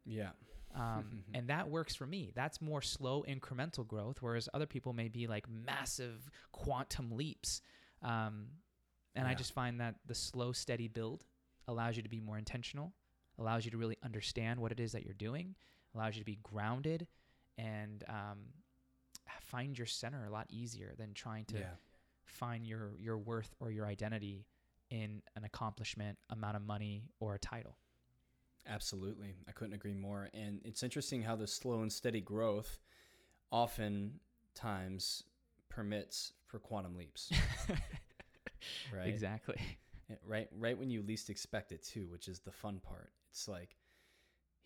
[0.06, 0.32] Yeah.
[0.76, 2.32] Um, and that works for me.
[2.36, 7.62] That's more slow incremental growth, whereas other people may be like massive quantum leaps.
[8.02, 8.48] Um,
[9.16, 11.26] and I just find that the slow, steady build
[11.68, 12.94] allows you to be more intentional,
[13.38, 15.56] allows you to really understand what it is that you're doing,
[15.96, 17.08] allows you to be grounded,
[17.58, 18.40] and um,
[19.42, 21.66] find your center a lot easier than trying to Yeah.
[22.30, 24.46] Find your your worth or your identity
[24.90, 27.78] in an accomplishment, amount of money, or a title.
[28.68, 29.36] Absolutely.
[29.48, 30.30] I couldn't agree more.
[30.34, 32.80] And it's interesting how the slow and steady growth
[33.52, 35.24] oftentimes
[35.70, 37.32] permits for quantum leaps.
[38.94, 39.08] right?
[39.08, 39.56] Exactly.
[40.12, 43.12] Eh, right right when you least expect it too, which is the fun part.
[43.30, 43.76] It's like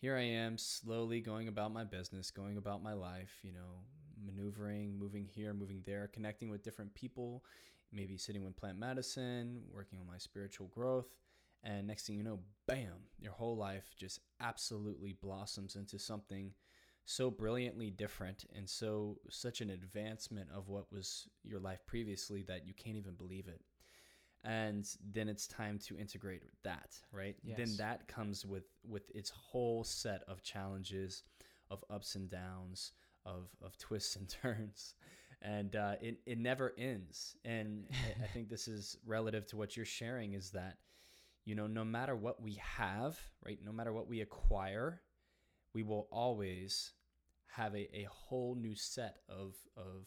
[0.00, 3.80] here I am slowly going about my business, going about my life, you know,
[4.24, 7.44] maneuvering, moving here, moving there, connecting with different people,
[7.92, 11.08] maybe sitting with plant medicine, working on my spiritual growth.
[11.62, 16.52] And next thing you know, bam, your whole life just absolutely blossoms into something
[17.06, 22.66] so brilliantly different and so such an advancement of what was your life previously that
[22.66, 23.60] you can't even believe it
[24.42, 27.58] and then it's time to integrate that right Yes.
[27.58, 31.22] then that comes with with its whole set of challenges
[31.70, 32.92] of ups and downs
[33.26, 34.94] of of twists and turns.
[35.42, 37.36] And uh, it, it never ends.
[37.44, 37.84] And
[38.22, 40.78] I- think this is relative to what you're sharing is that
[41.44, 45.02] you know no matter what we have right no matter what we acquire
[45.74, 46.92] we will always
[47.46, 50.06] have a, a whole new set of of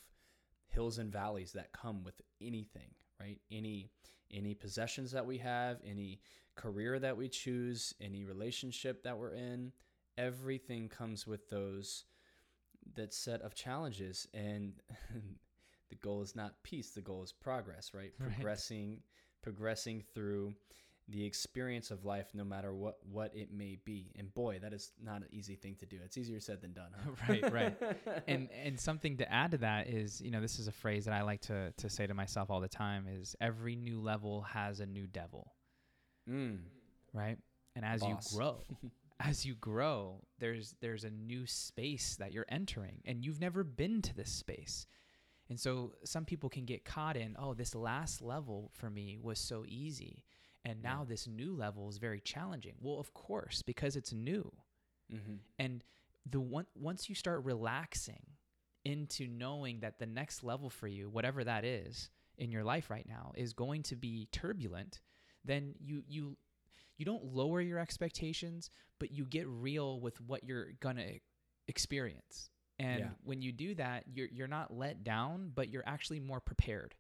[0.68, 3.40] hills and valleys that come with anything right?
[3.52, 3.92] Any
[4.32, 6.20] any possessions that we have any
[6.56, 9.72] career that we choose any relationship that we're in
[10.18, 12.06] everything comes with those
[12.96, 14.74] that set of challenges and
[15.90, 18.34] the goal is not peace the goal is progress right, Right.
[18.34, 19.00] progressing
[19.42, 20.54] progressing through
[21.10, 24.92] the experience of life no matter what what it may be and boy that is
[25.02, 27.12] not an easy thing to do it's easier said than done huh?
[27.30, 27.78] right, right.
[28.28, 31.14] and and something to add to that is, you know, this is a phrase that
[31.14, 34.80] I like to to say to myself all the time is every new level has
[34.80, 35.54] a new devil,
[36.30, 36.58] mm.
[37.14, 37.38] right?
[37.76, 38.32] And as Boss.
[38.32, 38.58] you grow,
[39.20, 44.02] as you grow, there's there's a new space that you're entering and you've never been
[44.04, 44.86] to this space.
[45.50, 49.40] And so some people can get caught in, oh, this last level for me was
[49.40, 50.24] so easy
[50.66, 52.74] and now this new level is very challenging.
[52.82, 54.52] Well, of course, because it's new.
[55.12, 55.84] hmm and
[56.30, 58.26] the one once you start relaxing
[58.84, 63.08] into knowing that the next level for you whatever that is in your life right
[63.08, 65.02] now is going to be turbulent
[65.46, 66.38] then you you
[66.98, 71.20] you don't lower your expectations but you get real with what you're to
[71.68, 73.10] experience and Yeah.
[73.24, 76.96] when you do that you're you're not let down but you're actually more prepared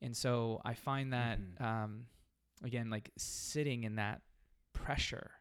[0.00, 1.60] and so i find that Mhm.
[1.60, 2.06] um
[2.62, 4.22] again like sitting in that
[4.72, 5.32] pressure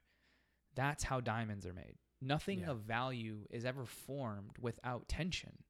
[0.74, 1.98] that's how diamonds are made.
[2.22, 2.70] Nothing Yeah.
[2.72, 5.64] of value is ever formed without tension.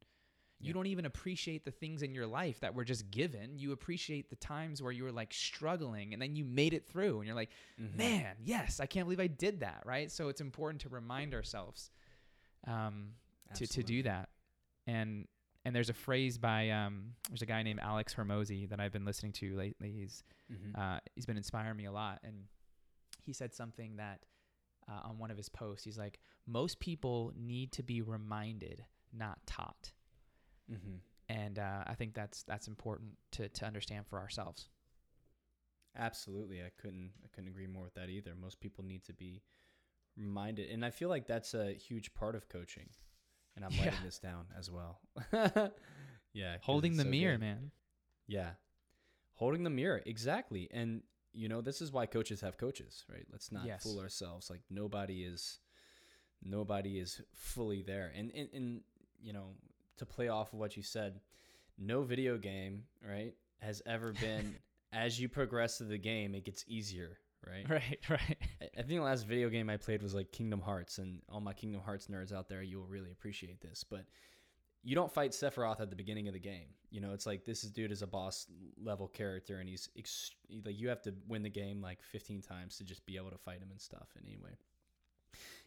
[0.61, 0.73] You Yeah.
[0.73, 3.57] don't even appreciate the things in your life that were just given.
[3.57, 7.17] You appreciate the times where you were like struggling and then you made it through
[7.19, 7.95] and you're like, Mhm.
[7.95, 10.11] man, yes, I can't believe I did that, right?
[10.11, 11.89] So it's important to remind ourselves
[12.67, 13.15] um,
[13.55, 14.29] to, to do that.
[14.87, 15.27] And
[15.63, 19.05] and there's a phrase by um, there's a guy named Alex Hormozi that I've been
[19.05, 19.91] listening to lately.
[19.91, 20.77] He's Mhm.
[20.77, 22.19] uh, he's been inspiring me a lot.
[22.23, 22.47] And
[23.23, 24.25] he said something that
[24.87, 29.45] uh, on one of his posts, he's like, most people need to be reminded, not
[29.45, 29.93] taught.
[30.69, 31.01] Mhm.
[31.29, 34.67] And uh, I think that's that's important to, to understand for ourselves.
[35.97, 38.33] Absolutely, I couldn't I couldn't agree more with that either.
[38.35, 39.43] Most people need to be
[40.17, 42.89] reminded, and I feel like that's a huge part of coaching.
[43.55, 44.05] And I'm writing Yeah.
[44.05, 45.01] this down as well.
[46.33, 47.41] yeah, Holding the so mirror, good.
[47.41, 47.71] man.
[48.27, 48.51] Yeah,
[49.33, 53.25] holding the mirror exactly, and you know this is why coaches have coaches, right?
[53.31, 53.83] Let's not Yes.
[53.83, 54.49] fool ourselves.
[54.49, 55.59] Like nobody is,
[56.41, 58.81] nobody is fully there, and and, and
[59.21, 59.55] you know
[60.01, 61.19] to play off of what you said,
[61.77, 64.55] no video game, right, has ever been
[64.93, 67.65] as you progress through the game, it gets easier, right?
[67.69, 68.37] Right, right.
[68.61, 71.39] I I think the last video game I played was like Kingdom Hearts, and all
[71.41, 73.83] my Kingdom Hearts nerds out there, you will really appreciate this.
[73.89, 74.05] But
[74.83, 76.69] you don't fight Sephiroth at the beginning of the game.
[76.89, 80.31] You know, it's like this is- dude is a boss level character, and he's ex-
[80.65, 83.37] like you have to win the game like 15 times to just be able to
[83.37, 84.09] fight him and stuff.
[84.17, 84.57] And anyway,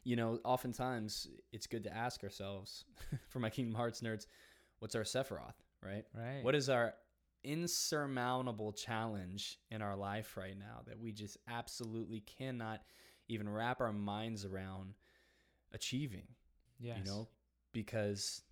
[0.05, 2.85] you know, oftentimes it's good to ask ourselves,
[3.29, 4.27] for my Kingdom Hearts nerds,
[4.79, 6.05] what's our Sephiroth, right?
[6.15, 6.43] Right.
[6.43, 6.95] What is our
[7.43, 12.83] insurmountable challenge in our life right now that we just absolutely cannot
[13.29, 14.95] even wrap our minds around
[15.73, 16.27] achieving?
[16.79, 16.99] yes.
[16.99, 17.29] You know,
[17.73, 18.43] because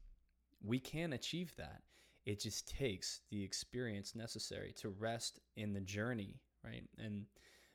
[0.63, 1.83] we can achieve that.
[2.25, 6.85] It just takes the experience necessary to rest in the journey, right?
[6.99, 7.25] And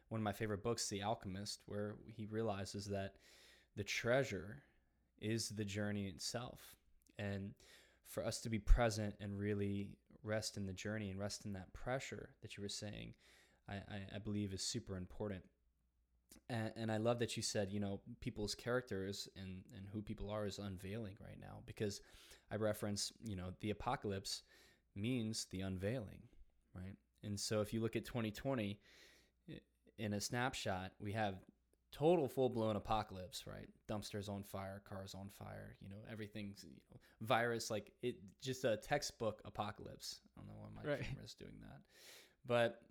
[0.10, 3.16] one of my favorite books, The Alchemist, where he realizes that
[3.78, 4.64] the treasure
[5.22, 6.76] is the journey itself.
[7.18, 7.52] And
[8.08, 9.92] for us to be present and really
[10.24, 13.14] rest in the journey and rest in that pressure that you were saying,
[13.70, 13.76] I,
[14.16, 15.44] I, believe is super important.
[16.50, 20.30] And, and I love that you said, you know, people's characters and, and who people
[20.30, 22.00] are is unveiling right now because
[22.50, 24.44] I reference, you know, the apocalypse
[24.96, 26.22] means the unveiling,
[26.74, 26.96] right?
[27.24, 28.80] And so if you look at 2020
[29.98, 31.36] in a snapshot, we have
[31.92, 33.68] total full blown apocalypse, right?
[33.90, 38.64] Dumpsters on fire, cars on fire, you know, everything's, you know, virus, like it just
[38.66, 40.20] a textbook apocalypse.
[40.38, 41.04] I don't know why my Right.
[41.04, 41.82] camera's doing that.
[42.46, 42.82] But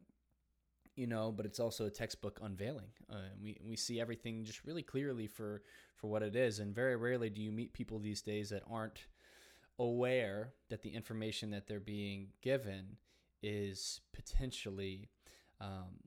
[0.94, 2.88] you know, but it's also a textbook unveiling.
[3.10, 5.62] Uh, we we see everything just really clearly for
[5.96, 9.06] for what it is, and very rarely do you meet people these days that aren't
[9.78, 12.96] aware that the information that they're being given
[13.42, 15.10] is potentially
[15.60, 16.00] um,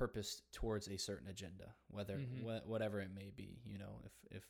[0.00, 2.42] purposed towards a certain agenda, whether Mhm.
[2.46, 3.60] wha- whatever it may be.
[3.64, 4.44] You know, if if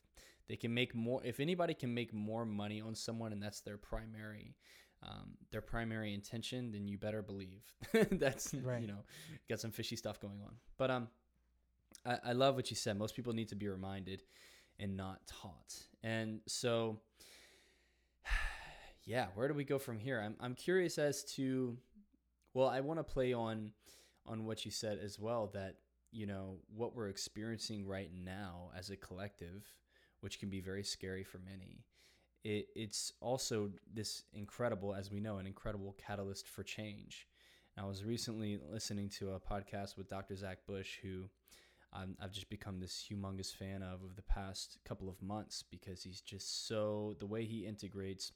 [0.49, 3.77] they can make more, if anybody can make more money on someone, and that's their
[3.79, 4.57] primary.
[5.03, 7.65] Um, their primary intention, then you better believe
[8.25, 8.83] that's Right.
[8.83, 9.03] you know
[9.49, 10.55] got some fishy stuff going on.
[10.77, 11.09] But um,
[12.05, 12.97] I, I love what you said.
[12.99, 14.23] Most people need to be reminded
[14.79, 15.73] and not taught.
[16.03, 17.01] And so,
[19.05, 20.21] yeah, where do we go from here?
[20.21, 21.77] I'm I'm curious as to,
[22.55, 23.73] well, I want to play on
[24.31, 25.51] on what you said as well.
[25.53, 25.77] That
[26.13, 29.67] you know what we're experiencing right now as a collective,
[30.21, 31.85] which can be very scary for many.
[32.43, 37.29] It, it's also this incredible, as we know, an incredible catalyst for change.
[37.79, 40.37] I was recently listening to a podcast with Dr.
[40.37, 41.25] Zach Bush, who
[41.93, 46.21] I've just become this humongous fan of over the past couple of months because he's
[46.21, 48.33] just so the way he integrates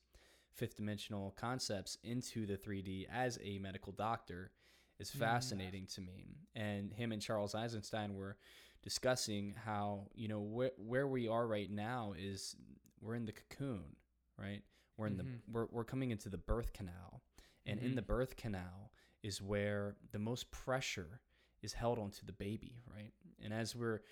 [0.52, 4.50] fifth dimensional concepts into the 3D as a medical doctor
[4.98, 6.36] is fascinating to me.
[6.54, 8.36] And him and Charles Eisenstein were
[8.82, 12.54] discussing how you know wh- where we are right now is
[13.00, 13.96] we're in the cocoon,
[14.38, 14.62] right?
[14.96, 15.18] We're in Mhm.
[15.18, 17.22] the we're we're coming into the birth canal,
[17.66, 17.96] and in Mhm.
[17.96, 18.92] the birth canal
[19.22, 21.20] is where the most pressure
[21.62, 23.12] is held onto the baby, right?
[23.40, 24.02] And as we're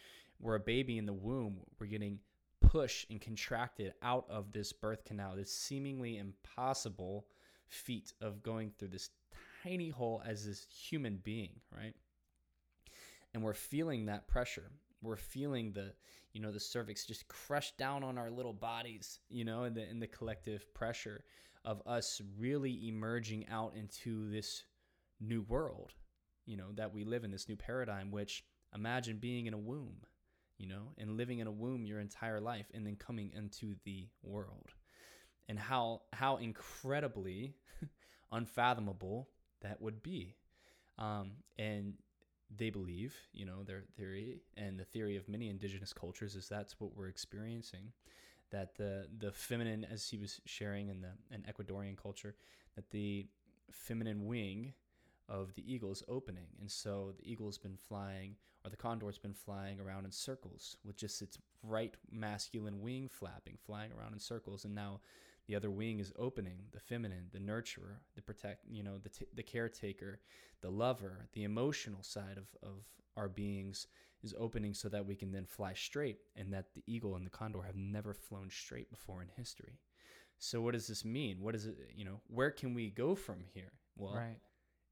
[0.40, 2.18] we're a baby in the womb, we're getting
[2.60, 7.28] pushed and contracted out of this birth canal, this seemingly impossible
[7.68, 9.10] feat of going through this
[9.62, 11.94] tiny hole as this human being, right?
[13.34, 14.70] And we're feeling that pressure.
[15.02, 15.92] We're feeling the,
[16.32, 19.88] you know, the cervix just crushed down on our little bodies, you know, in the
[19.88, 21.24] in the collective pressure
[21.64, 24.64] of us really emerging out into this
[25.20, 25.92] new world,
[26.44, 28.44] you know, that we live in this new paradigm, which
[28.74, 29.96] imagine being in a womb,
[30.58, 34.08] you know, and living in a womb your entire life and then coming into the
[34.22, 34.70] world.
[35.48, 37.54] And how how incredibly
[38.32, 39.28] unfathomable
[39.62, 40.36] that would be.
[40.98, 41.94] Um, and
[42.56, 46.78] they believe, you know, their theory and the theory of many indigenous cultures is that's
[46.78, 47.92] what we're experiencing.
[48.50, 52.34] That the the feminine, as he was sharing in the an Ecuadorian culture,
[52.76, 53.26] that the
[53.70, 54.74] feminine wing
[55.28, 59.32] of the eagle is opening, and so the eagle's been flying, or the condor's been
[59.32, 64.66] flying around in circles with just its right masculine wing flapping, flying around in circles,
[64.66, 65.00] and now
[65.52, 69.26] the other wing is opening the feminine the nurturer the protect you know the, t-
[69.34, 70.18] the caretaker
[70.62, 72.84] the lover the emotional side of, of
[73.18, 73.86] our beings
[74.22, 77.30] is opening so that we can then fly straight and that the eagle and the
[77.30, 79.78] condor have never flown straight before in history.
[80.38, 81.42] So what does this mean?
[81.42, 83.72] What is it you know where can we go from here?
[83.94, 84.38] Well right.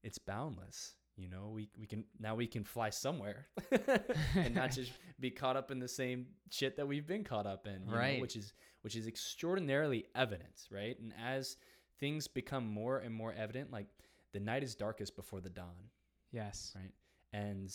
[0.03, 3.47] it's boundless you know we, we can now we can fly somewhere
[4.35, 7.67] and not just be caught up in the same shit that we've been caught up
[7.67, 8.21] in you know, Right.
[8.21, 8.53] which is
[8.83, 11.57] which is extraordinarily evident right and as
[11.99, 13.87] things become more and more evident like
[14.33, 15.91] the night is darkest before the dawn
[16.33, 16.73] Yes.
[16.75, 16.93] right
[17.33, 17.73] and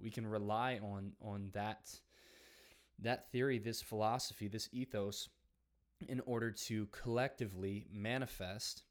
[0.00, 1.90] we can rely on on that
[3.00, 5.28] that theory this philosophy this ethos
[6.08, 8.84] in order to collectively manifest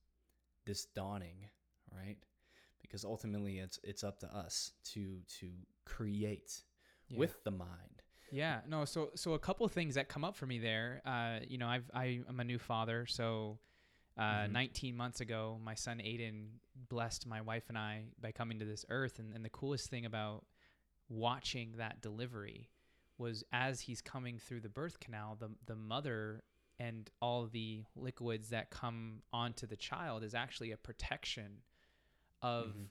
[0.66, 1.50] this dawning
[1.96, 2.18] right
[2.96, 5.50] because ultimately it's it's up to us to to
[5.84, 6.64] create
[7.10, 7.20] Yeah.
[7.20, 8.86] with the mind Yeah, no.
[8.86, 11.02] So, so a couple of things that come up for me there.
[11.06, 13.60] Uh, you know, I've I, I'm a new father, so
[14.18, 14.52] uh, Mhm.
[14.52, 18.86] 19 months ago, my son Aiden blessed my wife and I by coming to this
[18.90, 19.20] earth.
[19.20, 20.46] And, and the coolest thing about
[21.10, 22.70] watching that delivery
[23.18, 26.44] was as he's coming through the birth canal, the the mother
[26.80, 31.62] and all the liquids that come onto the child is actually a protection
[32.46, 32.88] of Mhm.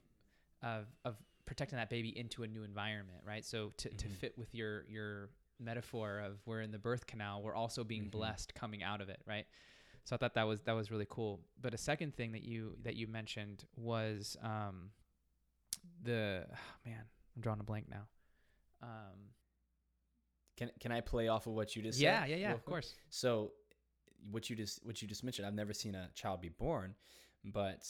[0.62, 3.44] of of protecting that baby into a new environment, right?
[3.44, 4.16] So to, to Mhm.
[4.18, 5.30] fit with your your
[5.60, 8.10] metaphor of we're in the birth canal, we're also being Mhm.
[8.10, 9.46] blessed coming out of it, right?
[10.04, 11.40] So I thought that was that was really cool.
[11.60, 14.90] But a second thing that you that you mentioned was um,
[16.02, 16.46] the
[16.84, 17.04] man,
[17.36, 18.06] I'm drawing a blank now.
[18.82, 19.32] Um,
[20.56, 22.64] can can i play off of what you just yeah, said yeah, yeah, real of
[22.64, 22.94] course.
[23.10, 23.52] So,
[24.30, 26.94] what you just what you just mentioned, I've never seen a child be born,
[27.44, 27.88] but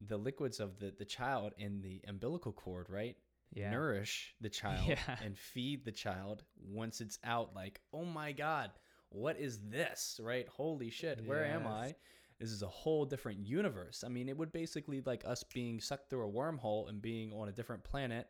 [0.00, 3.16] the liquids of the the child in the umbilical cord, right,
[3.52, 3.70] Yeah.
[3.70, 5.16] nourish the child Yeah.
[5.22, 7.54] and feed the child once it's out.
[7.54, 8.70] Like, oh my god,
[9.10, 10.20] what is this?
[10.22, 10.46] Right?
[10.48, 11.94] Holy shit, where am I?
[12.38, 14.04] This is a whole different universe.
[14.04, 17.48] I mean, it would basically like us being sucked through a wormhole and being on
[17.48, 18.28] a different planet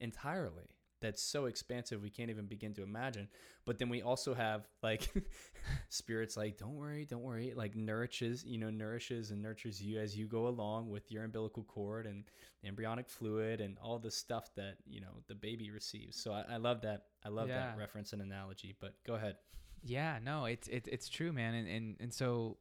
[0.00, 0.68] entirely.
[1.00, 3.28] That's so expansive we can't even begin to imagine.
[3.64, 5.08] But then we also have like
[5.88, 10.16] spirits like don't worry, don't worry, like nourishes, you know, nourishes and nurtures you as
[10.16, 12.24] you go along with your umbilical cord and
[12.64, 16.16] embryonic fluid and all the stuff that, you know, the baby receives.
[16.16, 17.04] So I, I love that.
[17.24, 17.72] I love Yeah.
[17.72, 18.74] that reference and analogy.
[18.80, 19.36] But go ahead.
[19.82, 22.58] Yeah, no, it's it's it's true, man, and and and so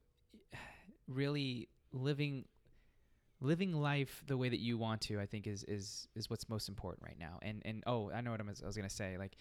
[1.07, 2.45] really living
[3.41, 6.69] living life the way that you want to, I think is is is what's most
[6.69, 7.39] important right now.
[7.41, 9.17] And and oh, I know what I was, I was gonna say.
[9.17, 9.37] Like,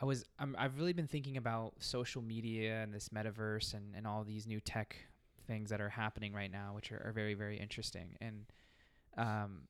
[0.00, 4.06] I was I'm, I've really been thinking about social media and this metaverse and and
[4.06, 4.96] all these new tech
[5.46, 8.16] things that are happening right now, which are, are very very interesting.
[8.20, 8.46] And
[9.16, 9.62] um,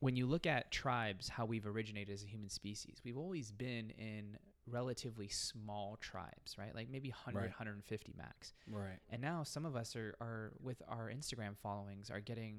[0.00, 3.90] when you look at tribes, how we've originated as a human species, we've always been
[3.98, 4.36] in
[4.66, 6.74] relatively small tribes, right?
[6.74, 7.48] Like maybe 100, Right.
[7.48, 8.54] 150 max.
[8.70, 8.98] Right.
[9.10, 12.58] And now some of us are, are with our Instagram followings are getting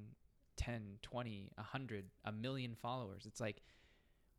[0.66, 3.26] 10, 20, 100, a million followers.
[3.26, 3.62] It's like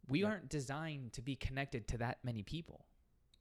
[0.09, 2.87] we aren't designed to be connected to that many people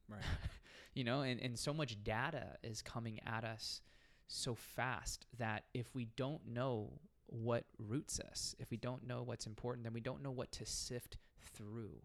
[0.08, 0.20] Right.
[0.94, 3.80] you know and, and so much data is coming at us
[4.28, 9.46] so fast that if we don't know what roots us if we don't know what's
[9.46, 11.16] important then we don't know what to sift
[11.54, 12.00] through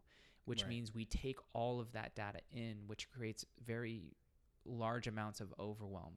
[0.46, 0.70] which Right.
[0.70, 4.16] means we take all of that data in which creates very
[4.66, 6.14] large amounts of overwhelm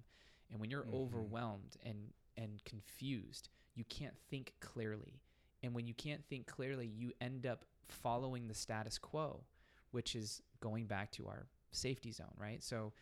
[0.50, 0.94] and when you're Mhm.
[0.94, 5.21] overwhelmed and and confused you can't think clearly
[5.62, 9.41] and when you can't think clearly you end up following the status quo
[9.93, 12.62] which is going back to our safety zone, right?
[12.62, 12.93] So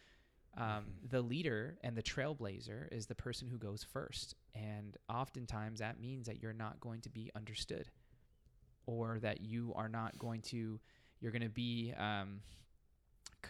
[0.57, 0.65] um,
[1.05, 1.11] Mhm.
[1.11, 4.35] the leader and the trailblazer is the person who goes first.
[4.55, 7.91] And oftentimes that means that you're not going to be understood
[8.87, 10.81] or that you are not going to,
[11.21, 12.41] you're going to be um,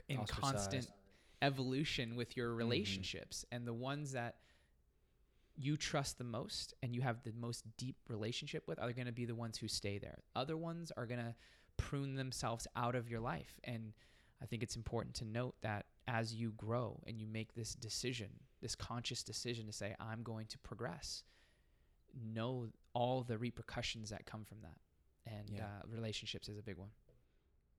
[0.09, 0.89] in constant
[1.43, 3.45] evolution with your relationships.
[3.53, 4.37] And the ones that
[5.61, 9.13] you trust the most and you have the most deep relationship with are going to
[9.13, 10.19] be the ones who stay there.
[10.37, 11.35] Other ones are going to
[11.77, 13.59] prune themselves out of your life.
[13.65, 13.93] And
[14.41, 18.29] I think it's important to note that as you grow and you make this decision,
[18.63, 21.25] this conscious decision to say, I'm going to progress,
[22.15, 24.79] know all the repercussions that come from that.
[25.27, 25.67] And Yeah.
[25.67, 26.91] uh, relationships is a big one.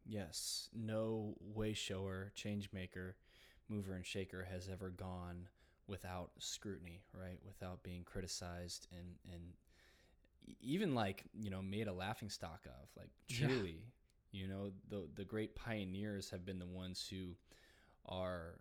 [0.05, 3.15] Yes, no way shower, change maker,
[3.69, 5.47] mover and shaker has ever gone
[5.89, 7.39] without scrutiny, right?
[7.45, 9.53] Without being criticized and and
[10.61, 12.89] even like you know made a laughing stock of.
[12.97, 13.47] Like Yeah.
[13.47, 13.85] truly,
[14.31, 17.35] you know the the great pioneers have been the ones who
[18.05, 18.55] are,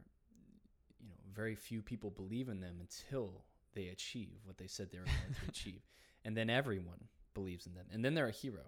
[1.01, 4.99] you know, very few people believe in them until they achieve what they said they
[4.99, 5.83] were going to achieve,
[6.25, 7.05] and then everyone
[7.35, 8.65] believes in them, and then they're a hero,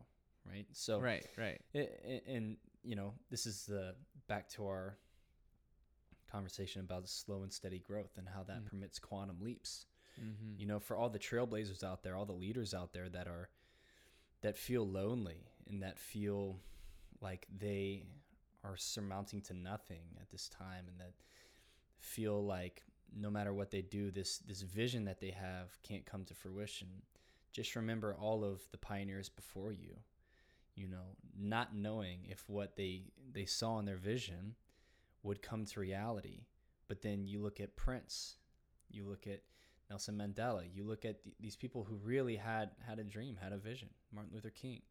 [0.49, 0.67] right?
[0.73, 1.61] So right, right.
[2.27, 3.95] And you know this is the
[4.29, 4.97] back to our
[6.31, 8.67] conversation about slow and steady growth and how that Mm.
[8.71, 9.87] permits quantum leaps
[10.21, 10.61] Mm-hmm.
[10.61, 13.49] you know for all the trailblazers out there all the leaders out there that are
[14.43, 16.59] that feel lonely and that feel
[17.21, 18.05] like they
[18.65, 21.15] are surmounting to nothing at this time and that
[21.99, 22.83] feel like
[23.17, 26.89] no matter what they do this this vision that they have can't come to fruition
[27.53, 29.97] just remember all of the pioneers before you
[30.75, 34.55] you know not knowing if what they they saw in their vision
[35.23, 36.47] would come to reality
[36.89, 38.37] but then you look at prince
[38.91, 39.41] you look at
[39.91, 40.65] Nelson Mandela.
[40.73, 43.89] You look at th- these people who really had had a dream, had a vision.
[44.13, 44.83] Martin Luther King,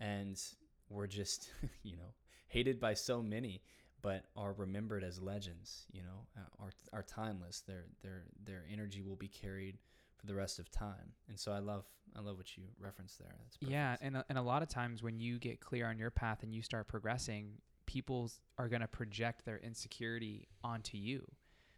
[0.00, 0.40] and
[0.88, 1.50] were just
[1.82, 2.14] you know
[2.46, 3.60] hated by so many,
[4.02, 5.86] but are remembered as legends.
[5.92, 7.62] You know, uh, are are timeless.
[7.66, 9.78] Their their their energy will be carried
[10.16, 11.12] for the rest of time.
[11.28, 11.84] And so I love
[12.16, 13.34] I love what you referenced there.
[13.60, 16.44] Yeah, and a, and a lot of times when you get clear on your path
[16.44, 21.26] and you start progressing, people are going to project their insecurity onto you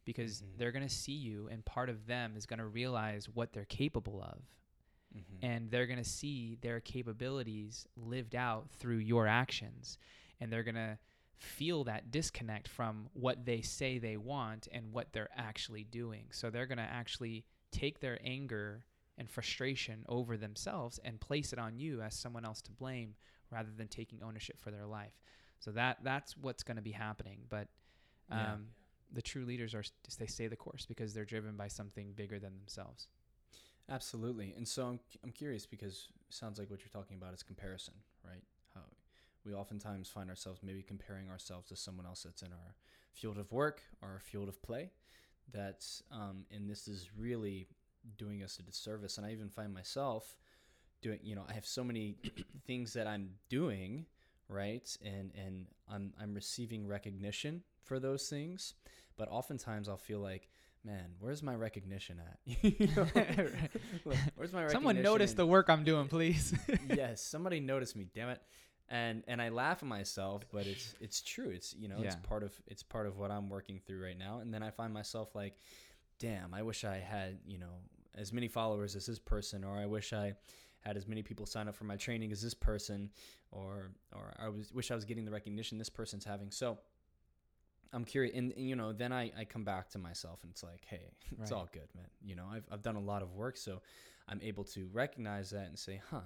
[0.04, 0.56] because Mhm.
[0.56, 3.64] they're going to see you and part of them is going to realize what they're
[3.66, 4.42] capable of
[5.14, 5.38] Mhm.
[5.42, 9.98] and they're going to see their capabilities lived out through your actions
[10.40, 10.98] and they're going to
[11.36, 16.50] feel that disconnect from what they say they want and what they're actually doing so
[16.50, 18.84] they're going to actually take their anger
[19.16, 23.14] and frustration over themselves and place it on you as someone else to blame
[23.50, 25.20] rather than taking ownership for their life
[25.60, 27.68] so that that's what's going to be happening but
[28.30, 28.56] um, Yeah.
[29.12, 29.84] the true leaders are
[30.18, 33.08] they stay the course because they're driven by something bigger than themselves
[33.90, 34.54] Absolutely.
[34.56, 37.94] And so I'm, I'm curious because it sounds like what you're talking about is comparison,
[38.24, 38.42] right?
[38.74, 38.82] How
[39.44, 42.74] we oftentimes find ourselves maybe comparing ourselves to someone else that's in our
[43.14, 44.90] field of work or our field of play.
[45.52, 47.68] That's, um, and this is really
[48.18, 49.16] doing us a disservice.
[49.16, 50.36] And I even find myself
[51.00, 52.18] doing, you know, I have so many
[52.66, 54.06] things that I'm doing,
[54.48, 54.96] right?
[55.04, 58.74] And, and I'm, I'm receiving recognition for those things.
[59.16, 60.48] But oftentimes I'll feel like,
[60.84, 62.38] man, where's my recognition at?
[64.36, 66.54] Where's my Someone notice the work I'm doing, please.
[66.88, 68.06] yes, somebody noticed me.
[68.14, 68.40] Damn it.
[68.88, 71.50] and and I laugh at myself, but it's it's true.
[71.50, 74.38] It's you know it's part of it's part of what I'm working through right now.
[74.38, 75.56] And then I find myself like,
[76.20, 77.80] damn, I wish I had you know
[78.14, 80.34] as many followers as this person, or I wish I
[80.88, 83.10] had as many people sign up for my training as this person,
[83.52, 86.50] or or I was wish I was getting the recognition this person's having.
[86.50, 86.78] So.
[87.90, 90.62] I'm curious, and, and, you know, then I, I come back to myself, and it's
[90.62, 91.52] like, hey, it's Right.
[91.52, 92.04] all good, man.
[92.22, 93.80] You know, I've I've done a lot of work, so
[94.28, 96.20] I'm able to recognize that and say, huh,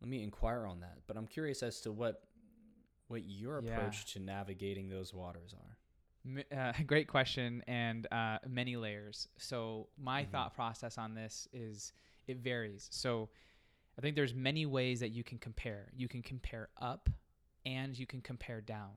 [0.00, 0.98] let me inquire on that.
[1.08, 2.22] But I'm curious as to what
[3.08, 3.70] what your Yeah.
[3.70, 5.76] approach to navigating those waters are.
[6.56, 9.26] Uh, great question and uh, many layers.
[9.38, 10.30] So my Mhm.
[10.30, 11.92] thought process on this is
[12.28, 12.88] it varies.
[12.92, 13.28] So
[13.98, 15.90] I think there's many ways that you can compare.
[15.96, 17.08] You can compare up,
[17.64, 18.92] and you can compare down.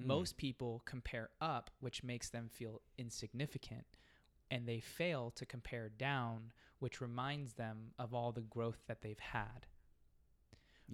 [0.00, 0.06] Mm.
[0.06, 3.84] Most people compare up, which makes them feel insignificant,
[4.50, 9.18] and they fail to compare down, which reminds them of all the growth that they've
[9.18, 9.66] had.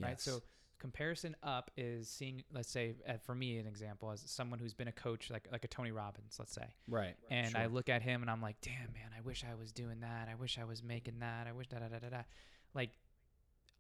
[0.01, 0.21] right?
[0.21, 0.43] So
[0.79, 4.89] comparison up is seeing, let's say, uh, for me, an example as someone who's been
[4.89, 8.23] a coach, like like a Tony Robbins, let's say, right, and I look at him
[8.23, 10.29] and I'm like, damn man, I wish I was doing that.
[10.31, 11.47] I wish I was making that.
[11.49, 12.23] I wish da da da da da.
[12.75, 12.91] Like,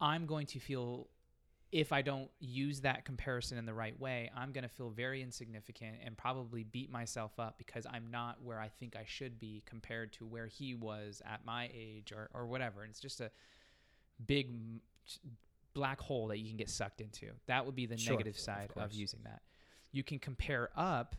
[0.00, 1.08] I'm going to feel.
[1.70, 5.20] If I don't use that comparison in the right way, I'm going to feel very
[5.20, 9.62] insignificant and probably beat myself up because I'm not where I think I should be
[9.66, 12.84] compared to where he was at my age or, or whatever.
[12.84, 13.30] And it's just a
[14.26, 14.48] big
[15.74, 17.26] black hole that you can get sucked into.
[17.48, 18.94] That would be the Sure, negative side of, course.
[18.94, 19.42] using that.
[19.92, 21.16] You can compare up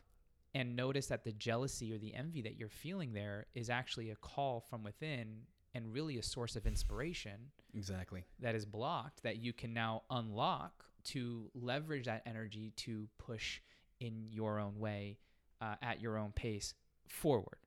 [0.55, 4.15] and notice that the jealousy or the envy that you're feeling there is actually a
[4.15, 5.41] call from within
[5.73, 8.25] and really a source of inspiration exactly.
[8.39, 13.61] that is blocked that you can now unlock to leverage that energy to push
[13.99, 15.17] in your own way
[15.61, 16.73] uh, at your own pace
[17.07, 17.57] forward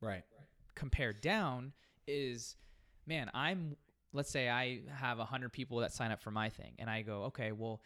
[0.00, 0.22] Right.
[0.74, 1.72] compared down
[2.06, 2.56] is
[3.06, 3.76] man i'm
[4.12, 7.24] let's say i have 100 people that sign up for my thing and i go
[7.24, 7.80] okay well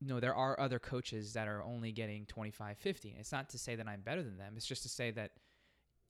[0.00, 3.76] no there are other coaches that are only getting 25 50 it's not to say
[3.76, 5.32] that i'm better than them it's just to say that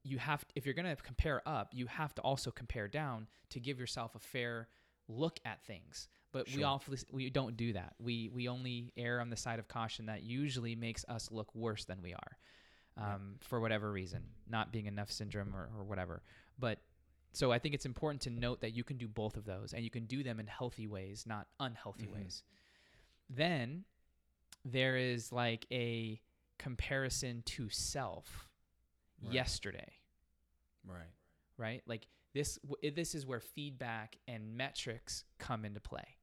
[0.05, 3.61] you have if you're going to compare up you have to also compare down to
[3.61, 4.68] give yourself a fair
[5.09, 6.66] look at things but we Sure.
[6.66, 10.22] awfully we don't do that we we only err on the side of caution that
[10.22, 12.38] usually makes us look worse than we are
[12.96, 16.20] um, for whatever reason, not being enough syndrome or, or whatever.
[16.59, 16.80] But
[17.32, 19.84] so I think it's important to note that you can do both of those and
[19.84, 22.14] you can do them in healthy ways, not unhealthy Mhm.
[22.14, 22.42] ways.
[23.30, 23.84] Then
[24.64, 26.20] there is like a
[26.59, 28.49] comparison to self
[29.22, 29.32] Right.
[29.32, 29.92] yesterday,
[30.84, 31.10] Right.
[31.56, 31.82] right?
[31.86, 36.16] Like this w- this is where feedback and metrics come into play.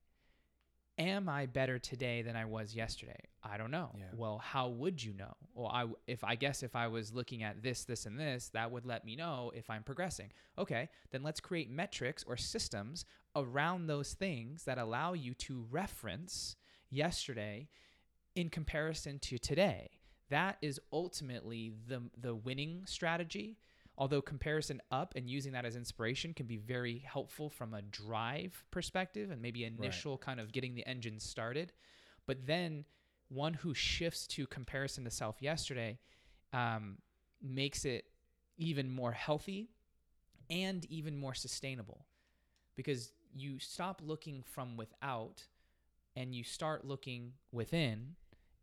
[0.98, 3.20] Am I better today than I was yesterday?
[3.44, 3.92] I don't know.
[3.98, 4.06] Yeah.
[4.14, 5.36] Well, how would you know?
[5.54, 8.72] Well, I if I guess if I was looking at this, this, and this, that
[8.72, 10.32] would let me know if I'm progressing.
[10.58, 13.04] Okay, then let's create metrics or systems
[13.36, 16.56] around those things that allow you to reference
[16.90, 17.68] yesterday
[18.36, 19.90] in comparison to today.
[20.30, 23.58] That is ultimately the the winning strategy.
[23.98, 28.66] Although comparison up and using that as inspiration can be very helpful from a drive
[28.70, 31.72] perspective and maybe initial kind of getting the engine started,
[32.26, 32.84] but then
[33.30, 35.98] one who shifts to comparison to self yesterday
[36.52, 36.98] um,
[37.42, 38.06] makes it
[38.58, 39.70] even more healthy
[40.50, 42.06] and even more sustainable.
[42.76, 45.44] Because you stop looking from without
[46.16, 48.16] and you start looking within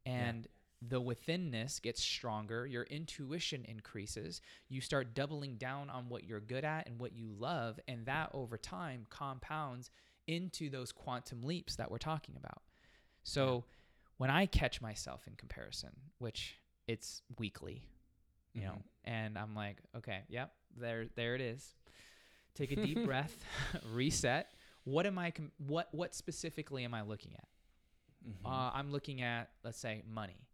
[0.06, 0.46] and
[0.88, 6.64] the withinness gets stronger your intuition increases you start doubling down on what you're good
[6.64, 9.90] at and what you love and that over time compounds
[10.26, 12.62] into those quantum leaps that we're talking about.
[13.22, 13.64] So
[14.18, 16.56] when i catch myself in comparison which
[16.88, 17.82] it's weekly
[18.52, 18.82] you know Mhm.
[19.04, 21.74] and i'm like okay yep there there it is.
[22.54, 23.36] Take a deep breath
[23.92, 24.50] reset.
[24.84, 27.48] What am i com- what what specifically am i looking at?
[28.28, 28.46] Mhm.
[28.46, 30.46] uh, i'm looking at let's say money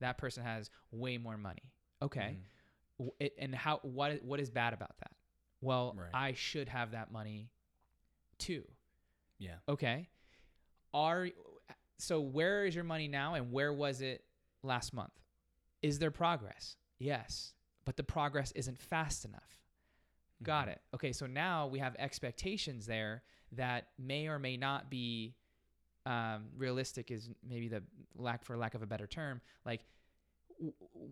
[0.00, 1.72] that person has way more money.
[2.02, 2.38] Okay.
[3.00, 3.10] Mhm.
[3.18, 5.10] It, and how what what is bad about that?
[5.60, 6.10] Well Right.
[6.14, 7.50] i should have that money
[8.38, 8.64] too.
[9.38, 9.56] Yeah.
[9.68, 10.08] okay.
[10.92, 11.28] Are
[11.98, 14.24] so where is your money now and where was it
[14.62, 15.12] last month?
[15.82, 16.76] Is there progress?
[16.98, 17.52] Yes
[17.84, 19.58] but the progress isn't fast enough.
[20.42, 20.72] Got Mhm.
[20.72, 20.82] it.
[20.94, 23.22] Okay so now we have expectations there
[23.52, 25.34] that may or may not be
[26.06, 27.82] um, realistic is maybe the
[28.16, 29.84] lack for lack of a better term like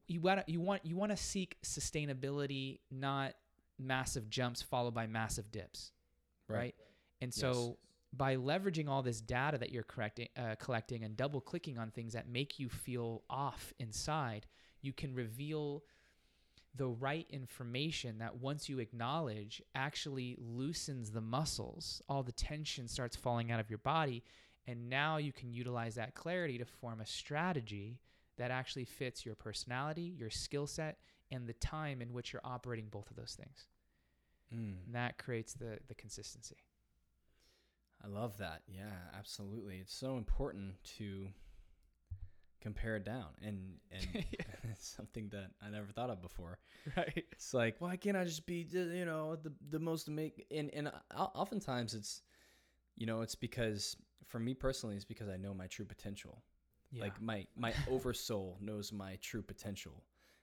[0.07, 3.34] you want you want you want to seek sustainability not
[3.78, 5.93] massive jumps followed by massive dips
[6.49, 6.74] right, Right.
[7.20, 7.40] and Yes.
[7.40, 7.78] so
[8.14, 12.12] by leveraging all this data that you're correcting, uh, collecting and double clicking on things
[12.12, 14.47] that make you feel off inside,
[14.82, 15.82] you can reveal
[16.74, 22.03] the right information that once you acknowledge actually loosens the muscles.
[22.07, 24.22] All the tension starts falling out of your body
[24.67, 28.01] And now you can utilize that clarity to form a strategy
[28.39, 30.99] that actually fits your personality, your skill set,
[31.31, 33.67] and the time in which you're operating both of those things.
[34.55, 34.87] Mm.
[34.87, 36.57] And that creates the the consistency.
[38.05, 38.63] I love that.
[38.67, 39.79] Yeah, absolutely.
[39.79, 41.29] It's so important to
[42.61, 44.25] compare it down, and and
[44.71, 46.59] it's something that I never thought of before.
[46.97, 47.25] Right.
[47.33, 50.47] It's like, why can't I just be, you know, the the most make?
[50.51, 52.23] And and oftentimes it's,
[52.97, 53.97] you know, it's because
[54.27, 56.43] for me personally, it's because I know my true potential.
[56.91, 57.05] Yeah.
[57.05, 60.03] Like my my oversoul knows my true potential,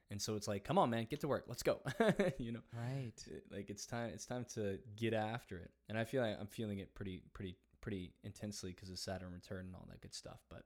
[0.10, 1.80] and so it's like, come on, man, get to work, let's go.
[2.40, 3.14] you know, right.
[3.52, 6.80] like it's time it's time to get after it and i feel like i'm feeling
[6.80, 10.64] it pretty pretty pretty intensely because of saturn return and all that good stuff but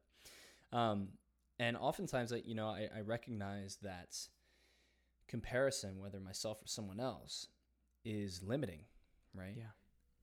[0.78, 1.10] um
[1.60, 4.16] and oftentimes I, you know I, I recognize that
[5.28, 7.48] comparison whether myself or someone else
[8.04, 8.82] is limiting
[9.36, 9.64] right Yeah.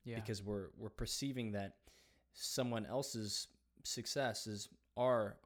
[0.04, 0.16] Yeah.
[0.16, 1.74] because we're we're perceiving that
[2.32, 3.48] someone else's
[3.82, 5.36] success is our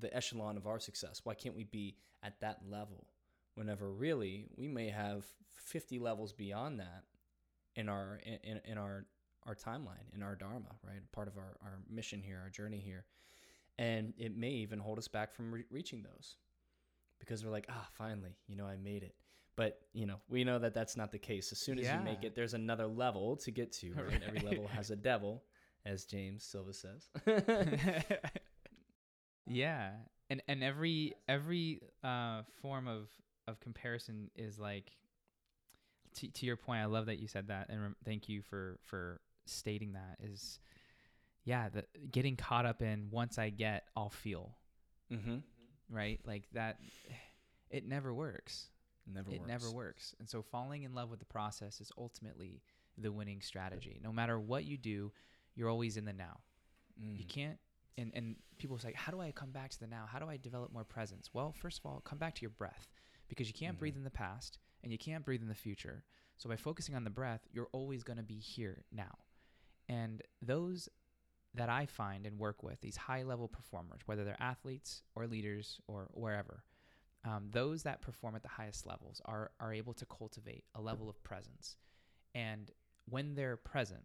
[0.00, 1.22] the echelon of our success.
[1.24, 3.06] Why can't we be at that level?
[3.54, 7.04] Whenever really we may have 50 levels beyond that
[7.76, 9.06] in our in, in our
[9.46, 11.00] our timeline, in our dharma, right?
[11.12, 13.04] Part of our, our mission here, our journey here.
[13.78, 16.36] And it may even hold us back from re- reaching those
[17.18, 19.14] because we're like, ah, finally, you know, I made it.
[19.56, 21.50] But, you know, we know that that's not the case.
[21.50, 24.22] As soon as you make it, there's another level to get to, right?
[24.26, 25.42] Every level has a devil,
[25.88, 27.08] as James Silvas says.
[29.48, 29.90] yeah
[30.30, 33.08] and and every every uh form of
[33.46, 34.92] of comparison is like
[36.14, 38.78] to, to your point i love that you said that and rem- thank you for
[38.84, 40.60] for stating that is
[41.44, 44.54] yeah the getting caught up in once i get i'll feel
[45.10, 45.38] mm-hmm.
[45.90, 46.78] right like that
[47.70, 48.66] it never works
[49.10, 49.48] Never it works.
[49.48, 52.60] never works and so falling in love with the process is ultimately
[52.98, 55.10] the winning strategy no matter what you do
[55.58, 56.40] you're always in the now.
[57.00, 57.28] You Mm.
[57.28, 57.58] can't
[57.96, 60.06] and and people say how do i come back to the now?
[60.06, 61.30] How do i develop more presence?
[61.34, 62.88] Well first of all come back to your breath
[63.28, 66.04] because you can't breathe in the past and you can't breathe in the future.
[66.38, 69.18] So by focusing on the breath you're always going to be here now.
[69.88, 70.88] And those
[71.54, 75.80] that i find and work with these high level performers whether they're athletes or leaders
[75.88, 76.62] or wherever
[77.24, 81.08] um, those that perform at the highest levels are are able to cultivate a level
[81.08, 81.76] of presence.
[82.34, 82.70] And
[83.06, 84.04] when they're present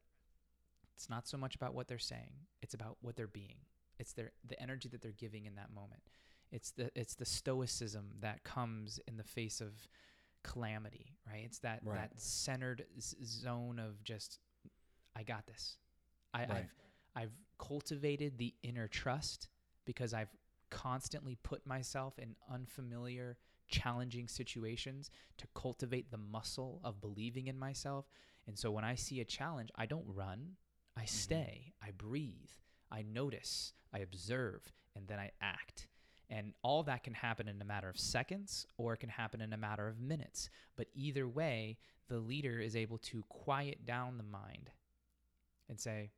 [0.96, 3.58] it's not so much about what they're saying it's about what they're being.
[4.00, 6.02] It's their the energy that they're giving in that moment.
[6.52, 9.74] It's the it's the stoicism that comes in the face of
[10.44, 11.44] calamity right?
[11.46, 11.98] It's that Right.
[12.12, 14.40] that centered z- zone of just
[15.16, 15.78] i got this.
[16.34, 16.52] I, Right.
[16.52, 16.74] i've
[17.16, 19.48] i've cultivated the inner trust
[19.86, 20.36] because i've
[20.70, 23.38] constantly put myself in unfamiliar
[23.68, 28.06] challenging situations to cultivate the muscle of believing in myself.
[28.48, 30.56] And so when i see a challenge i don't run
[30.96, 32.52] I stay, I breathe,
[32.92, 35.88] I notice, I observe, and then I act.
[36.30, 39.54] And all that can happen in a matter of seconds or it can happen in
[39.54, 40.50] a matter of minutes.
[40.76, 41.78] But either way,
[42.08, 44.70] the leader is able to quiet down the mind
[45.70, 46.12] and say,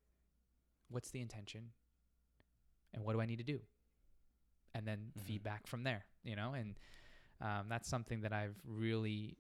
[0.90, 1.72] What's the intention?
[2.94, 3.60] And what do I need to do?
[4.74, 5.22] And then Mhm.
[5.22, 6.54] feedback from there, you know?
[6.54, 6.76] And
[7.42, 9.38] um, that's something that I've really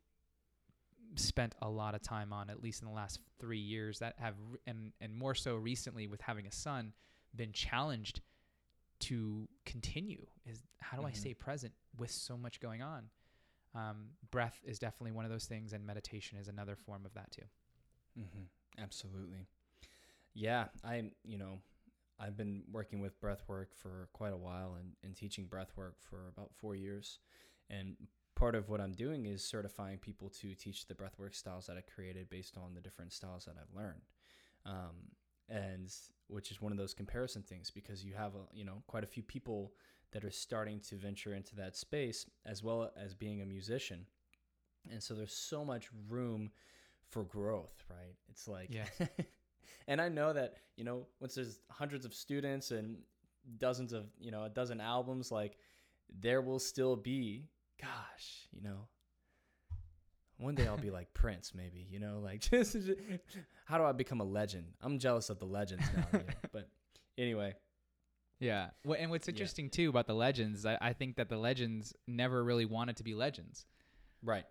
[1.15, 4.35] spent a lot of time on at least in the last three years that have
[4.67, 6.93] and and more so recently with having a son
[7.35, 8.21] been challenged
[8.99, 11.15] to continue is how do i Mhm.
[11.17, 13.09] stay present with so much going on
[13.73, 17.31] um, breath is definitely one of those things and meditation is another form of that
[17.31, 17.45] too
[18.17, 18.81] Mm-hmm.
[18.81, 19.45] Absolutely.
[20.33, 21.59] Yeah, I you know
[22.17, 25.95] I've been working with breath work for quite a while and, and teaching breath work
[25.99, 27.19] for about four years.
[27.69, 27.97] And
[28.35, 31.81] part of what I'm doing is certifying people to teach the breathwork styles that I
[31.81, 34.01] created based on the different styles that I've learned.
[34.65, 35.11] Um,
[35.47, 35.93] and
[36.27, 39.07] which is one of those comparison things because you have a, you know quite a
[39.07, 39.73] few people
[40.11, 44.05] that are starting to venture into that space as well as being a musician.
[44.91, 46.51] And so there's so much room
[47.09, 48.15] for growth, right?
[48.29, 48.85] It's like Yeah.
[49.87, 52.97] and I know that, you know, once there's hundreds of students and
[53.57, 55.57] dozens of, you know, a dozen albums, like
[56.21, 57.49] there will still be,
[57.81, 58.87] gosh, you know,
[60.37, 62.75] one day I'll be like Prince, maybe, you know, like just,
[63.65, 64.65] how do I become a legend?
[64.81, 66.25] I'm jealous of the legends now, you know?
[66.51, 66.69] but
[67.17, 67.53] anyway,
[68.39, 69.31] yeah well, and what's Yeah.
[69.31, 73.03] interesting too about the legends I, I think that the legends never really wanted to
[73.03, 73.65] be legends
[74.21, 74.43] right,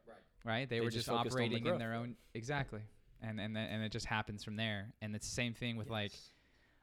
[0.45, 0.69] right?
[0.69, 2.81] They, They were just just, on the operating in their own exactly,
[3.23, 4.93] and and then, and it just happens from there.
[5.03, 6.13] And it's the same thing with like,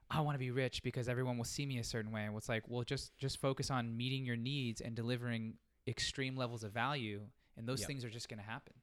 [0.10, 2.28] I want to be rich because everyone will see me a certain way.
[2.30, 5.56] Well, it's like, well, just just focus on meeting your needs and delivering
[5.92, 7.22] extreme levels of value,
[7.58, 7.88] and those Yep.
[7.88, 8.74] things are just going to happen.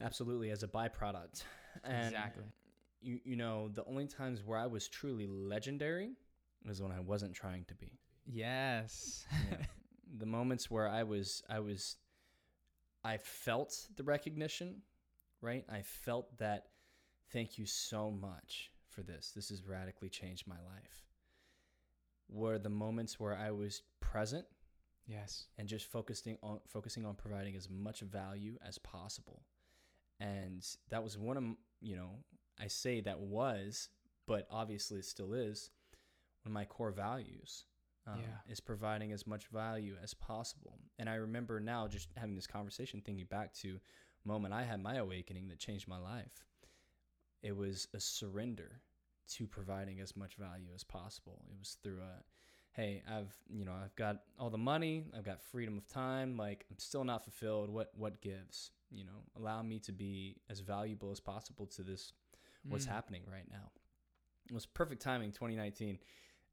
[0.00, 1.44] absolutely as a byproduct.
[1.84, 2.44] And exactly.
[3.00, 6.10] you you know the only times where I was truly legendary
[6.66, 7.98] was when I wasn't trying to be.
[8.26, 9.24] Yes.
[9.50, 9.58] Yeah.
[10.18, 11.96] the moments where I was I was
[13.04, 14.82] I felt the recognition,
[15.40, 15.64] right?
[15.70, 16.66] I felt that
[17.32, 19.32] thank you so much for this.
[19.34, 21.06] This has radically changed my life.
[22.28, 24.46] Were the moments where I was present
[25.06, 25.46] yes.
[25.58, 29.42] and just focusing on focusing on providing as much value as possible.
[30.20, 31.44] And that was one of
[31.80, 32.10] you know,
[32.60, 33.88] I say that was,
[34.26, 35.70] but obviously it still is
[36.42, 37.64] one of my core values.
[38.04, 38.52] Um, Yeah.
[38.52, 40.76] is providing as much value as possible.
[40.98, 43.78] And I remember now just having this conversation, thinking back to
[44.24, 46.44] moment I had my awakening that changed my life.
[47.42, 48.82] It was a surrender
[49.34, 51.44] to providing as much value as possible.
[51.48, 52.24] It was through a
[52.72, 56.64] hey, I've you know, I've got all the money, I've got freedom of time, like
[56.70, 57.70] I'm still not fulfilled.
[57.70, 58.70] What what gives?
[58.90, 62.12] You know, allow me to be as valuable as possible to this
[62.68, 62.90] what's Mm.
[62.90, 63.70] happening right now.
[64.48, 65.98] It was perfect timing 2019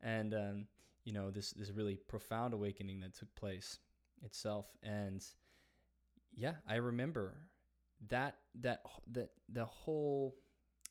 [0.02, 0.68] and um,
[1.04, 3.80] you know, this this really profound awakening that took place
[4.24, 5.26] itself and
[6.36, 7.36] yeah, I remember
[8.10, 10.36] that that that the whole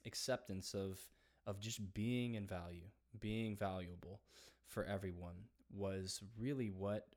[0.06, 1.00] acceptance of
[1.46, 2.84] of just being in value,
[3.18, 4.20] being valuable
[4.68, 5.34] for everyone
[5.70, 7.08] was really what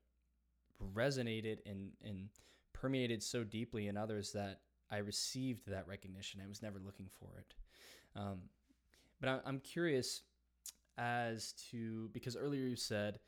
[0.93, 2.29] resonated and and
[2.73, 6.41] permeated so deeply in others that I received that recognition.
[6.43, 7.53] I was never looking for it.
[8.15, 8.39] Um,
[9.19, 10.23] but I, I'm curious
[10.97, 13.19] as to because earlier you said,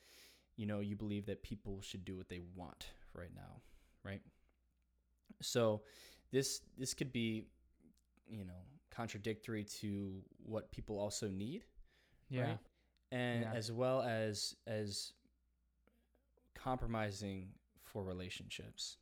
[0.58, 3.62] you know, you believe that people should do what they want right now,
[4.04, 4.22] right?
[5.42, 5.82] So
[6.32, 7.46] this this could be,
[8.30, 8.62] you know,
[8.92, 11.64] contradictory to what people also need,
[12.30, 12.42] Yeah.
[12.42, 12.60] right?
[13.14, 13.54] And Yeah.
[13.54, 15.14] as well as as
[16.56, 18.98] compromising for relationships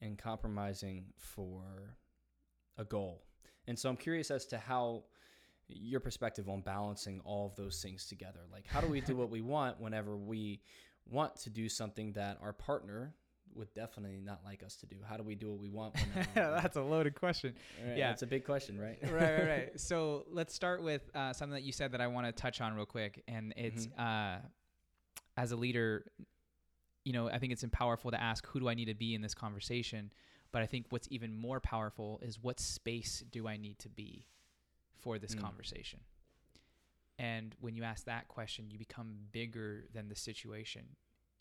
[0.00, 1.96] and compromising for
[2.76, 3.22] a goal.
[3.66, 5.04] And so I'm curious as to how
[5.68, 8.40] your perspective on balancing all of those things together.
[8.50, 10.60] Like how do we do what we want whenever we
[11.06, 13.14] want to do something that our partner
[13.54, 14.96] would definitely not like us to do?
[15.06, 15.94] How do we do what we want
[16.34, 17.54] That's a loaded question.
[17.86, 18.10] Right, yeah.
[18.12, 18.98] It's a big question, right?
[19.02, 19.70] right, right, right.
[19.80, 22.74] So let's start with uh, something that you said that I want to touch on
[22.74, 24.38] real quick, and it's uh,
[25.36, 26.04] as a leader,
[27.04, 29.22] you know, I think it's powerful to ask who do I need to be in
[29.22, 30.12] this conversation,
[30.52, 34.26] but I think what's even more powerful is what space do I need to be
[35.00, 35.40] for this Mm.
[35.40, 36.00] conversation.
[37.18, 40.96] And when you ask that question, you become bigger than the situation.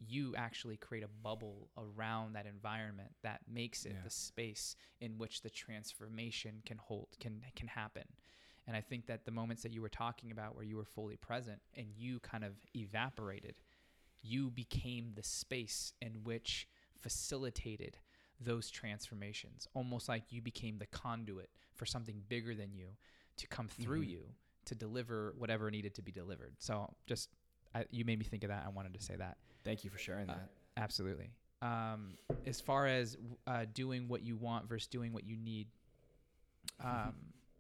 [0.07, 4.01] You actually create a bubble around that environment that makes it Yeah.
[4.03, 8.03] the space in which the transformation can hold can can happen.
[8.67, 11.17] And I think that the moments that you were talking about where you were fully
[11.17, 13.55] present and you kind of evaporated,
[14.21, 16.67] you became the space in which
[16.99, 17.97] facilitated
[18.39, 22.97] those transformations, almost like you became the conduit for something bigger than you
[23.37, 24.09] to come through Mhm.
[24.09, 24.35] you
[24.65, 26.55] to deliver whatever needed to be delivered.
[26.59, 27.29] So just
[27.73, 28.65] I, you made me think of that.
[28.65, 29.37] I wanted to say that.
[29.63, 30.49] Thank you for sharing Uh, that.
[30.77, 31.29] Absolutely.
[31.61, 35.67] Um, as far as uh, doing what you want versus doing what you need,
[36.83, 37.13] um,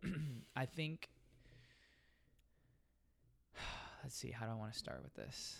[0.55, 1.09] I think.
[4.03, 4.31] Let's see.
[4.31, 5.57] How do I want to start with this?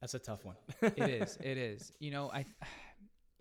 [0.00, 0.56] That's a tough one.
[0.82, 1.38] it is.
[1.42, 1.92] It is.
[1.98, 2.44] You know, I.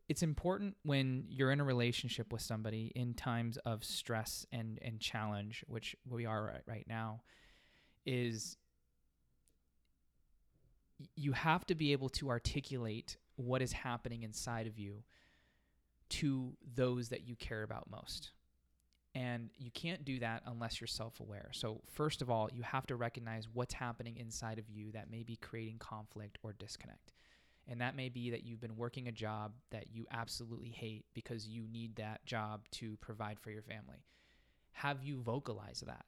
[0.09, 4.99] It's important when you're in a relationship with somebody in times of stress and and
[4.99, 7.21] challenge, which we are right, right now,
[8.05, 8.57] is
[11.15, 15.03] you have to be able to articulate what is happening inside of you
[16.09, 18.31] to those that you care about most.
[19.15, 21.49] And you can't do that unless you're self aware.
[21.53, 25.21] So, first of all, you have to recognize what's happening inside of you that may
[25.21, 27.13] be creating conflict or disconnect.
[27.67, 31.47] And that may be that you've been working a job that you absolutely hate because
[31.47, 34.03] you need that job to provide for your family.
[34.71, 36.05] Have you vocalized that?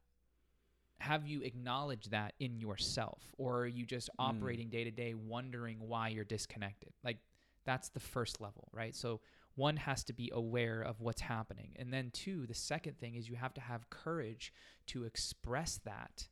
[1.00, 3.22] Have you acknowledged that in yourself?
[3.38, 6.94] Or are you just operating day to day wondering why you're disconnected?
[7.04, 7.18] Like,
[7.66, 8.96] that's the first level, right?
[8.96, 9.22] So,
[9.56, 11.72] one has to be aware of what's happening.
[11.78, 14.54] And then, two, the second thing is you have to have courage
[14.88, 16.28] to express that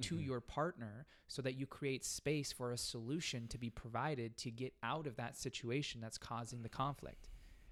[0.00, 0.24] to Mhm.
[0.24, 4.74] your partner so that you create space for a solution to be provided to get
[4.82, 7.28] out of that situation that's causing the conflict.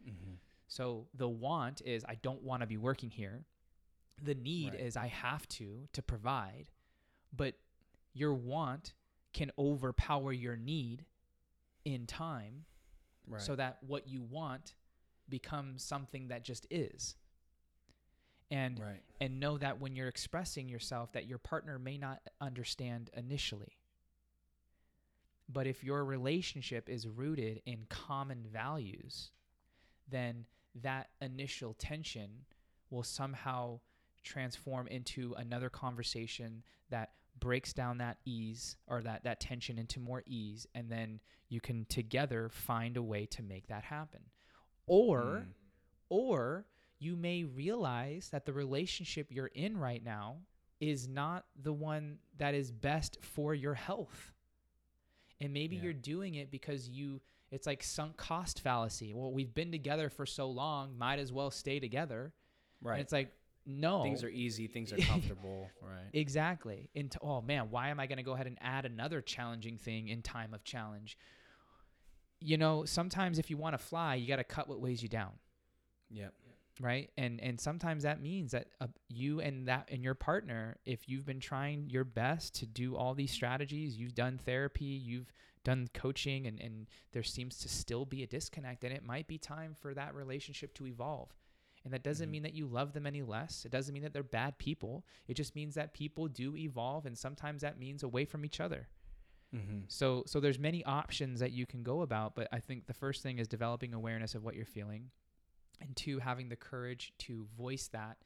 [0.07, 0.39] Mhm.
[0.69, 3.45] So the want is I don't want to be working here.
[4.23, 4.81] The need Right.
[4.81, 6.71] is I have to to provide.
[7.33, 7.55] But
[8.13, 8.95] your want
[9.33, 11.05] can overpower your need
[11.85, 12.65] in time
[13.27, 13.41] Right.
[13.41, 14.75] so that what you want
[15.29, 17.17] becomes something that just is.
[18.51, 19.03] And right.
[19.21, 23.79] and know that when you're expressing yourself that your partner may not understand initially
[25.49, 29.31] but if your relationship is rooted in common values
[30.09, 30.45] then
[30.75, 32.45] that initial tension
[32.91, 33.81] will somehow
[34.23, 40.23] transform into another conversation that breaks down that ease or that that tension into more
[40.27, 41.19] ease and then
[41.49, 44.21] you can together find a way to make that happen
[44.87, 45.47] or Mm.
[46.09, 46.67] or
[46.99, 50.37] you may realize that the relationship you're in right now
[50.79, 54.33] is not the one that is best for your health
[55.41, 55.85] and maybe Yeah.
[55.85, 57.21] you're doing it because you
[57.51, 61.51] it's like sunk cost fallacy well we've been together for so long might as well
[61.51, 62.33] stay together
[62.81, 62.95] Right.
[62.95, 63.33] and it's like
[63.67, 66.09] no things are easy, things are comfortable, right?
[66.13, 66.91] Exactly.
[66.95, 70.09] Into oh man, why am I going to go ahead and add another challenging thing
[70.09, 71.17] in time of challenge?
[72.41, 75.09] You know, sometimes if you want to fly, you got to cut what weighs you
[75.09, 75.31] down,
[76.11, 76.35] Yep.
[76.81, 77.11] right?
[77.17, 81.25] And and sometimes that means that uh, you and that and your partner, if you've
[81.25, 85.33] been trying your best to do all these strategies, you've done therapy, you've
[85.63, 89.39] done coaching, and and there seems to still be a disconnect, and it might be
[89.39, 91.33] time for that relationship to evolve.
[91.85, 92.33] And that doesn't Mhm.
[92.33, 93.65] mean that you love them any less.
[93.65, 95.05] It doesn't mean that they're bad people.
[95.27, 98.89] It just means that people do evolve and sometimes that means away from each other.
[99.53, 99.81] Mm-hmm.
[99.89, 103.23] So so there's many options that you can go about, but I think the first
[103.23, 105.11] thing is developing awareness of what you're feeling.
[105.81, 108.19] And two, having the courage to voice that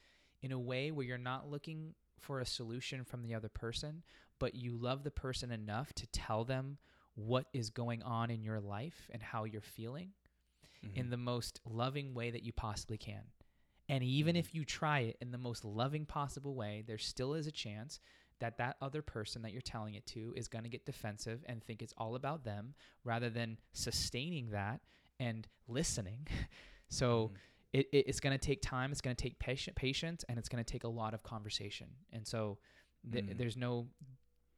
[0.43, 4.05] in a way where you're not looking for a solution from the other person,
[4.39, 6.79] but you love the person enough to tell them
[7.15, 10.13] what is going on in your life and how you're feeling
[10.85, 10.99] Mm-hmm.
[10.99, 13.23] in the most loving way that you possibly can.
[13.89, 17.47] And even if you try it in the most loving possible way, there still is
[17.47, 18.01] a chance
[18.41, 21.63] that that other person that you're telling it to is going to get defensive and
[21.63, 22.75] think it's all about them
[23.05, 24.81] rather than sustaining that
[25.21, 26.27] and listening.
[26.89, 27.37] so Mhm.
[27.73, 30.49] it, it, it's going to take time, it's going to take patient, patience, and it's
[30.49, 31.89] going to take a lot of conversation.
[32.13, 32.59] And so
[33.11, 33.39] th- Mm.
[33.39, 33.89] there's no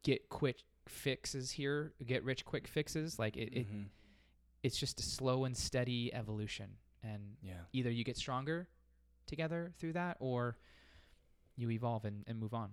[0.03, 3.19] get quick fixes here, get rich quick fixes.
[3.19, 3.87] Like it, it, Mhm.
[4.63, 6.79] it's just a slow and steady evolution.
[7.03, 7.61] And yeah.
[7.73, 8.69] either you get stronger
[9.29, 10.57] together through that or
[11.57, 12.71] you evolve and, and move on.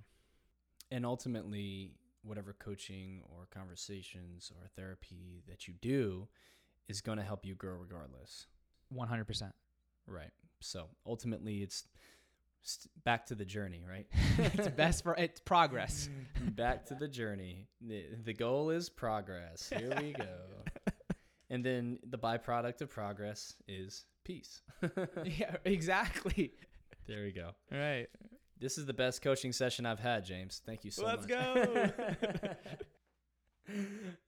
[0.92, 1.92] and ultimately
[2.24, 6.28] whatever coaching or conversations or therapy that you do
[6.88, 8.48] is going to help you grow regardless
[8.94, 9.52] 100%.
[10.08, 11.84] right so ultimately it's
[13.04, 14.08] back to the journey right
[14.40, 16.10] it's best for it's progress.
[16.56, 20.26] back to the journey the, the goal is progress here we go
[21.52, 24.62] and then the byproduct of progress is peace
[25.24, 26.52] yeah, exactly.
[27.08, 28.08] there we go All right.
[28.60, 31.22] this is the best coaching session i've had james thank you so much.
[31.22, 31.90] Let's go.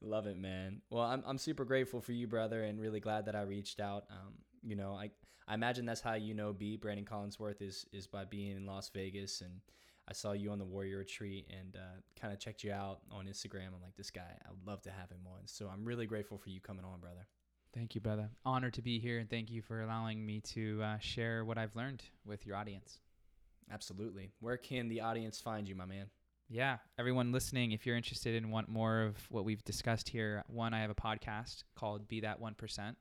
[0.01, 0.81] Love it, man.
[0.89, 4.05] Well, I'm I'm super grateful for you, brother, and really glad that I reached out.
[4.09, 4.33] Um,
[4.63, 5.11] you know, I
[5.47, 8.89] I imagine that's how you know B Brandon Collinsworth is is by being in Las
[8.95, 9.61] Vegas, and
[10.07, 13.25] I saw you on the Warrior Retreat and uh, kind of checked you out on
[13.27, 13.67] Instagram.
[13.67, 15.41] I'm like, this guy, I would love to have him on.
[15.45, 17.27] So I'm really grateful for you coming on, brother.
[17.77, 18.31] Thank you, brother.
[18.43, 21.75] Honored to be here and thank you for allowing me to uh, share what I've
[21.75, 22.97] learned with your audience.
[23.71, 24.31] Absolutely.
[24.39, 26.07] Where can the audience find you, my man?
[26.49, 30.73] Yeah, everyone listening, if you're interested and want more of what we've discussed here, one,
[30.73, 32.97] I have a podcast called Be That One Percent.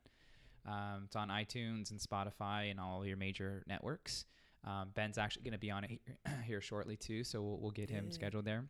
[0.66, 4.26] Um, it's on iTunes and Spotify and all your major networks.
[4.62, 6.00] Um, Ben's actually going to be on it here,
[6.44, 8.12] here shortly too, so we'll, we'll get him Yeah.
[8.12, 8.64] scheduled there.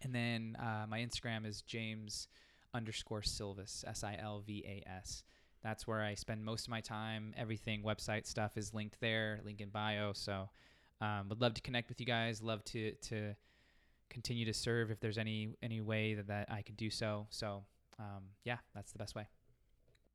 [0.00, 2.28] And then uh, my Instagram is James
[2.74, 5.22] underscore Silvas S I L V A S.
[5.62, 7.34] That's where I spend most of my time.
[7.36, 10.12] Everything website stuff is linked there, link in bio.
[10.12, 10.48] So
[11.00, 12.42] um, would love to connect with you guys.
[12.42, 13.34] Love to to
[14.10, 17.26] continue to serve if there's any any way that, that I could do so.
[17.30, 17.64] So
[17.98, 19.26] um, yeah, that's the best way.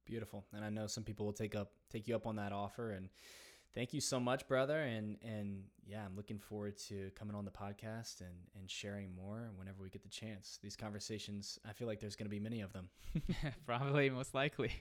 [0.06, 0.46] Beautiful.
[0.54, 3.10] And I know some people will take up take you up on that offer and
[3.76, 4.80] thank you so much, brother.
[4.80, 9.52] And and yeah, I'm looking forward to coming on the podcast and and sharing more
[9.56, 10.60] whenever we get the chance.
[10.62, 12.90] These conversations, I feel like there's going to be many of them.
[13.66, 14.72] Probably most likely.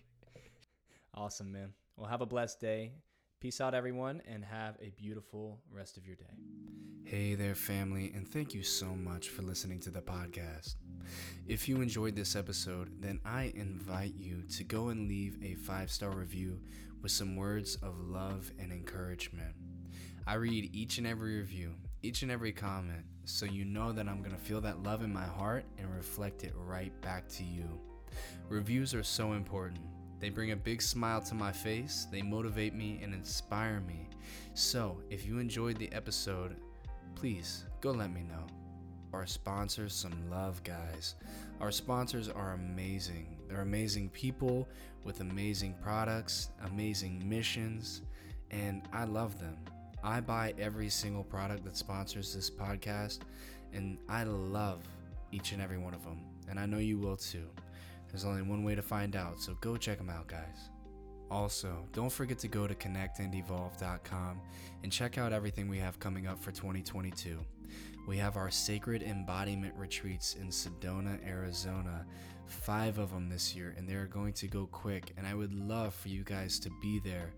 [1.15, 1.75] Awesome, man.
[1.97, 2.93] Well, have a blessed day.
[3.41, 6.25] Peace out, everyone, and have a beautiful rest of your day.
[7.05, 10.77] Hey there, family, and thank you so much for listening to the podcast.
[11.47, 15.91] If you enjoyed this episode, then I invite you to go and leave a five
[15.91, 16.61] star review
[17.03, 19.55] with some words of love and encouragement.
[20.27, 24.21] I read each and every review, each and every comment, so you know that I'm
[24.21, 27.69] going to feel that love in my heart and reflect it right back to you.
[28.49, 29.81] Reviews are so important.
[30.21, 34.09] They bring a big smile to my face, they motivate me and inspire me.
[34.55, 36.57] So, if you enjoyed the episode,
[37.17, 38.47] please go let me know.
[39.13, 41.17] Our sponsors, some love, guys.
[41.61, 43.37] Our sponsors are amazing.
[43.53, 44.67] They're amazing people
[45.05, 48.01] with amazing products, amazing missions,
[48.51, 49.59] and I love them.
[50.03, 53.19] I buy every single product that sponsors this podcast,
[53.75, 54.81] and I love
[55.33, 56.21] each and every one of them.
[56.49, 57.47] And I know you will too.
[58.09, 60.71] There's only one way to find out, so go check them out, guys.
[61.31, 64.41] Also, don't forget to go to connectandevolve.com
[64.83, 67.39] and check out everything we have coming up for 2022.
[68.09, 72.07] We have our sacred embodiment retreats in Sedona, Arizona,
[72.47, 75.13] five of them this year, and they're going to go quick.
[75.17, 77.33] And I would love for you guys to be there.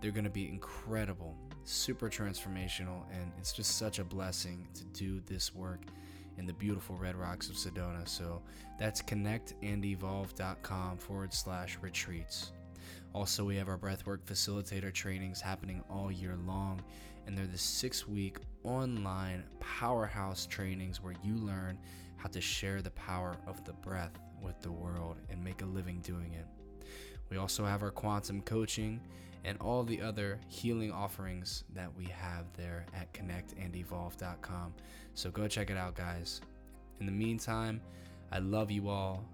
[0.00, 5.20] They're going to be incredible, super transformational, and it's just such a blessing to do
[5.26, 5.80] this work
[6.36, 8.06] in the beautiful Red Rocks of Sedona.
[8.08, 8.42] So
[8.78, 12.52] that's connectandevolve.com forward slash retreats.
[13.14, 16.82] Also, we have our breathwork facilitator trainings happening all year long,
[17.26, 21.78] and they're the six week online powerhouse trainings where you learn
[22.16, 26.00] how to share the power of the breath with the world and make a living
[26.00, 26.46] doing it.
[27.30, 29.00] We also have our quantum coaching
[29.44, 34.74] and all the other healing offerings that we have there at connectandevolve.com.
[35.14, 36.40] So go check it out, guys.
[37.00, 37.80] In the meantime,
[38.32, 39.24] I love you all.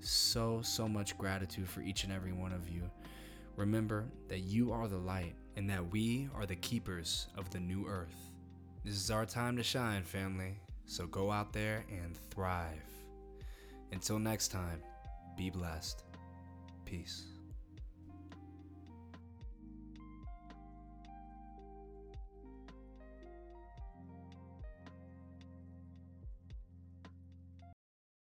[0.00, 2.82] So, so much gratitude for each and every one of you.
[3.56, 7.86] Remember that you are the light and that we are the keepers of the new
[7.86, 8.30] earth.
[8.84, 10.58] This is our time to shine, family.
[10.86, 12.91] So go out there and thrive.
[13.92, 14.82] Until next time,
[15.36, 16.02] be blessed.
[16.84, 17.31] Peace.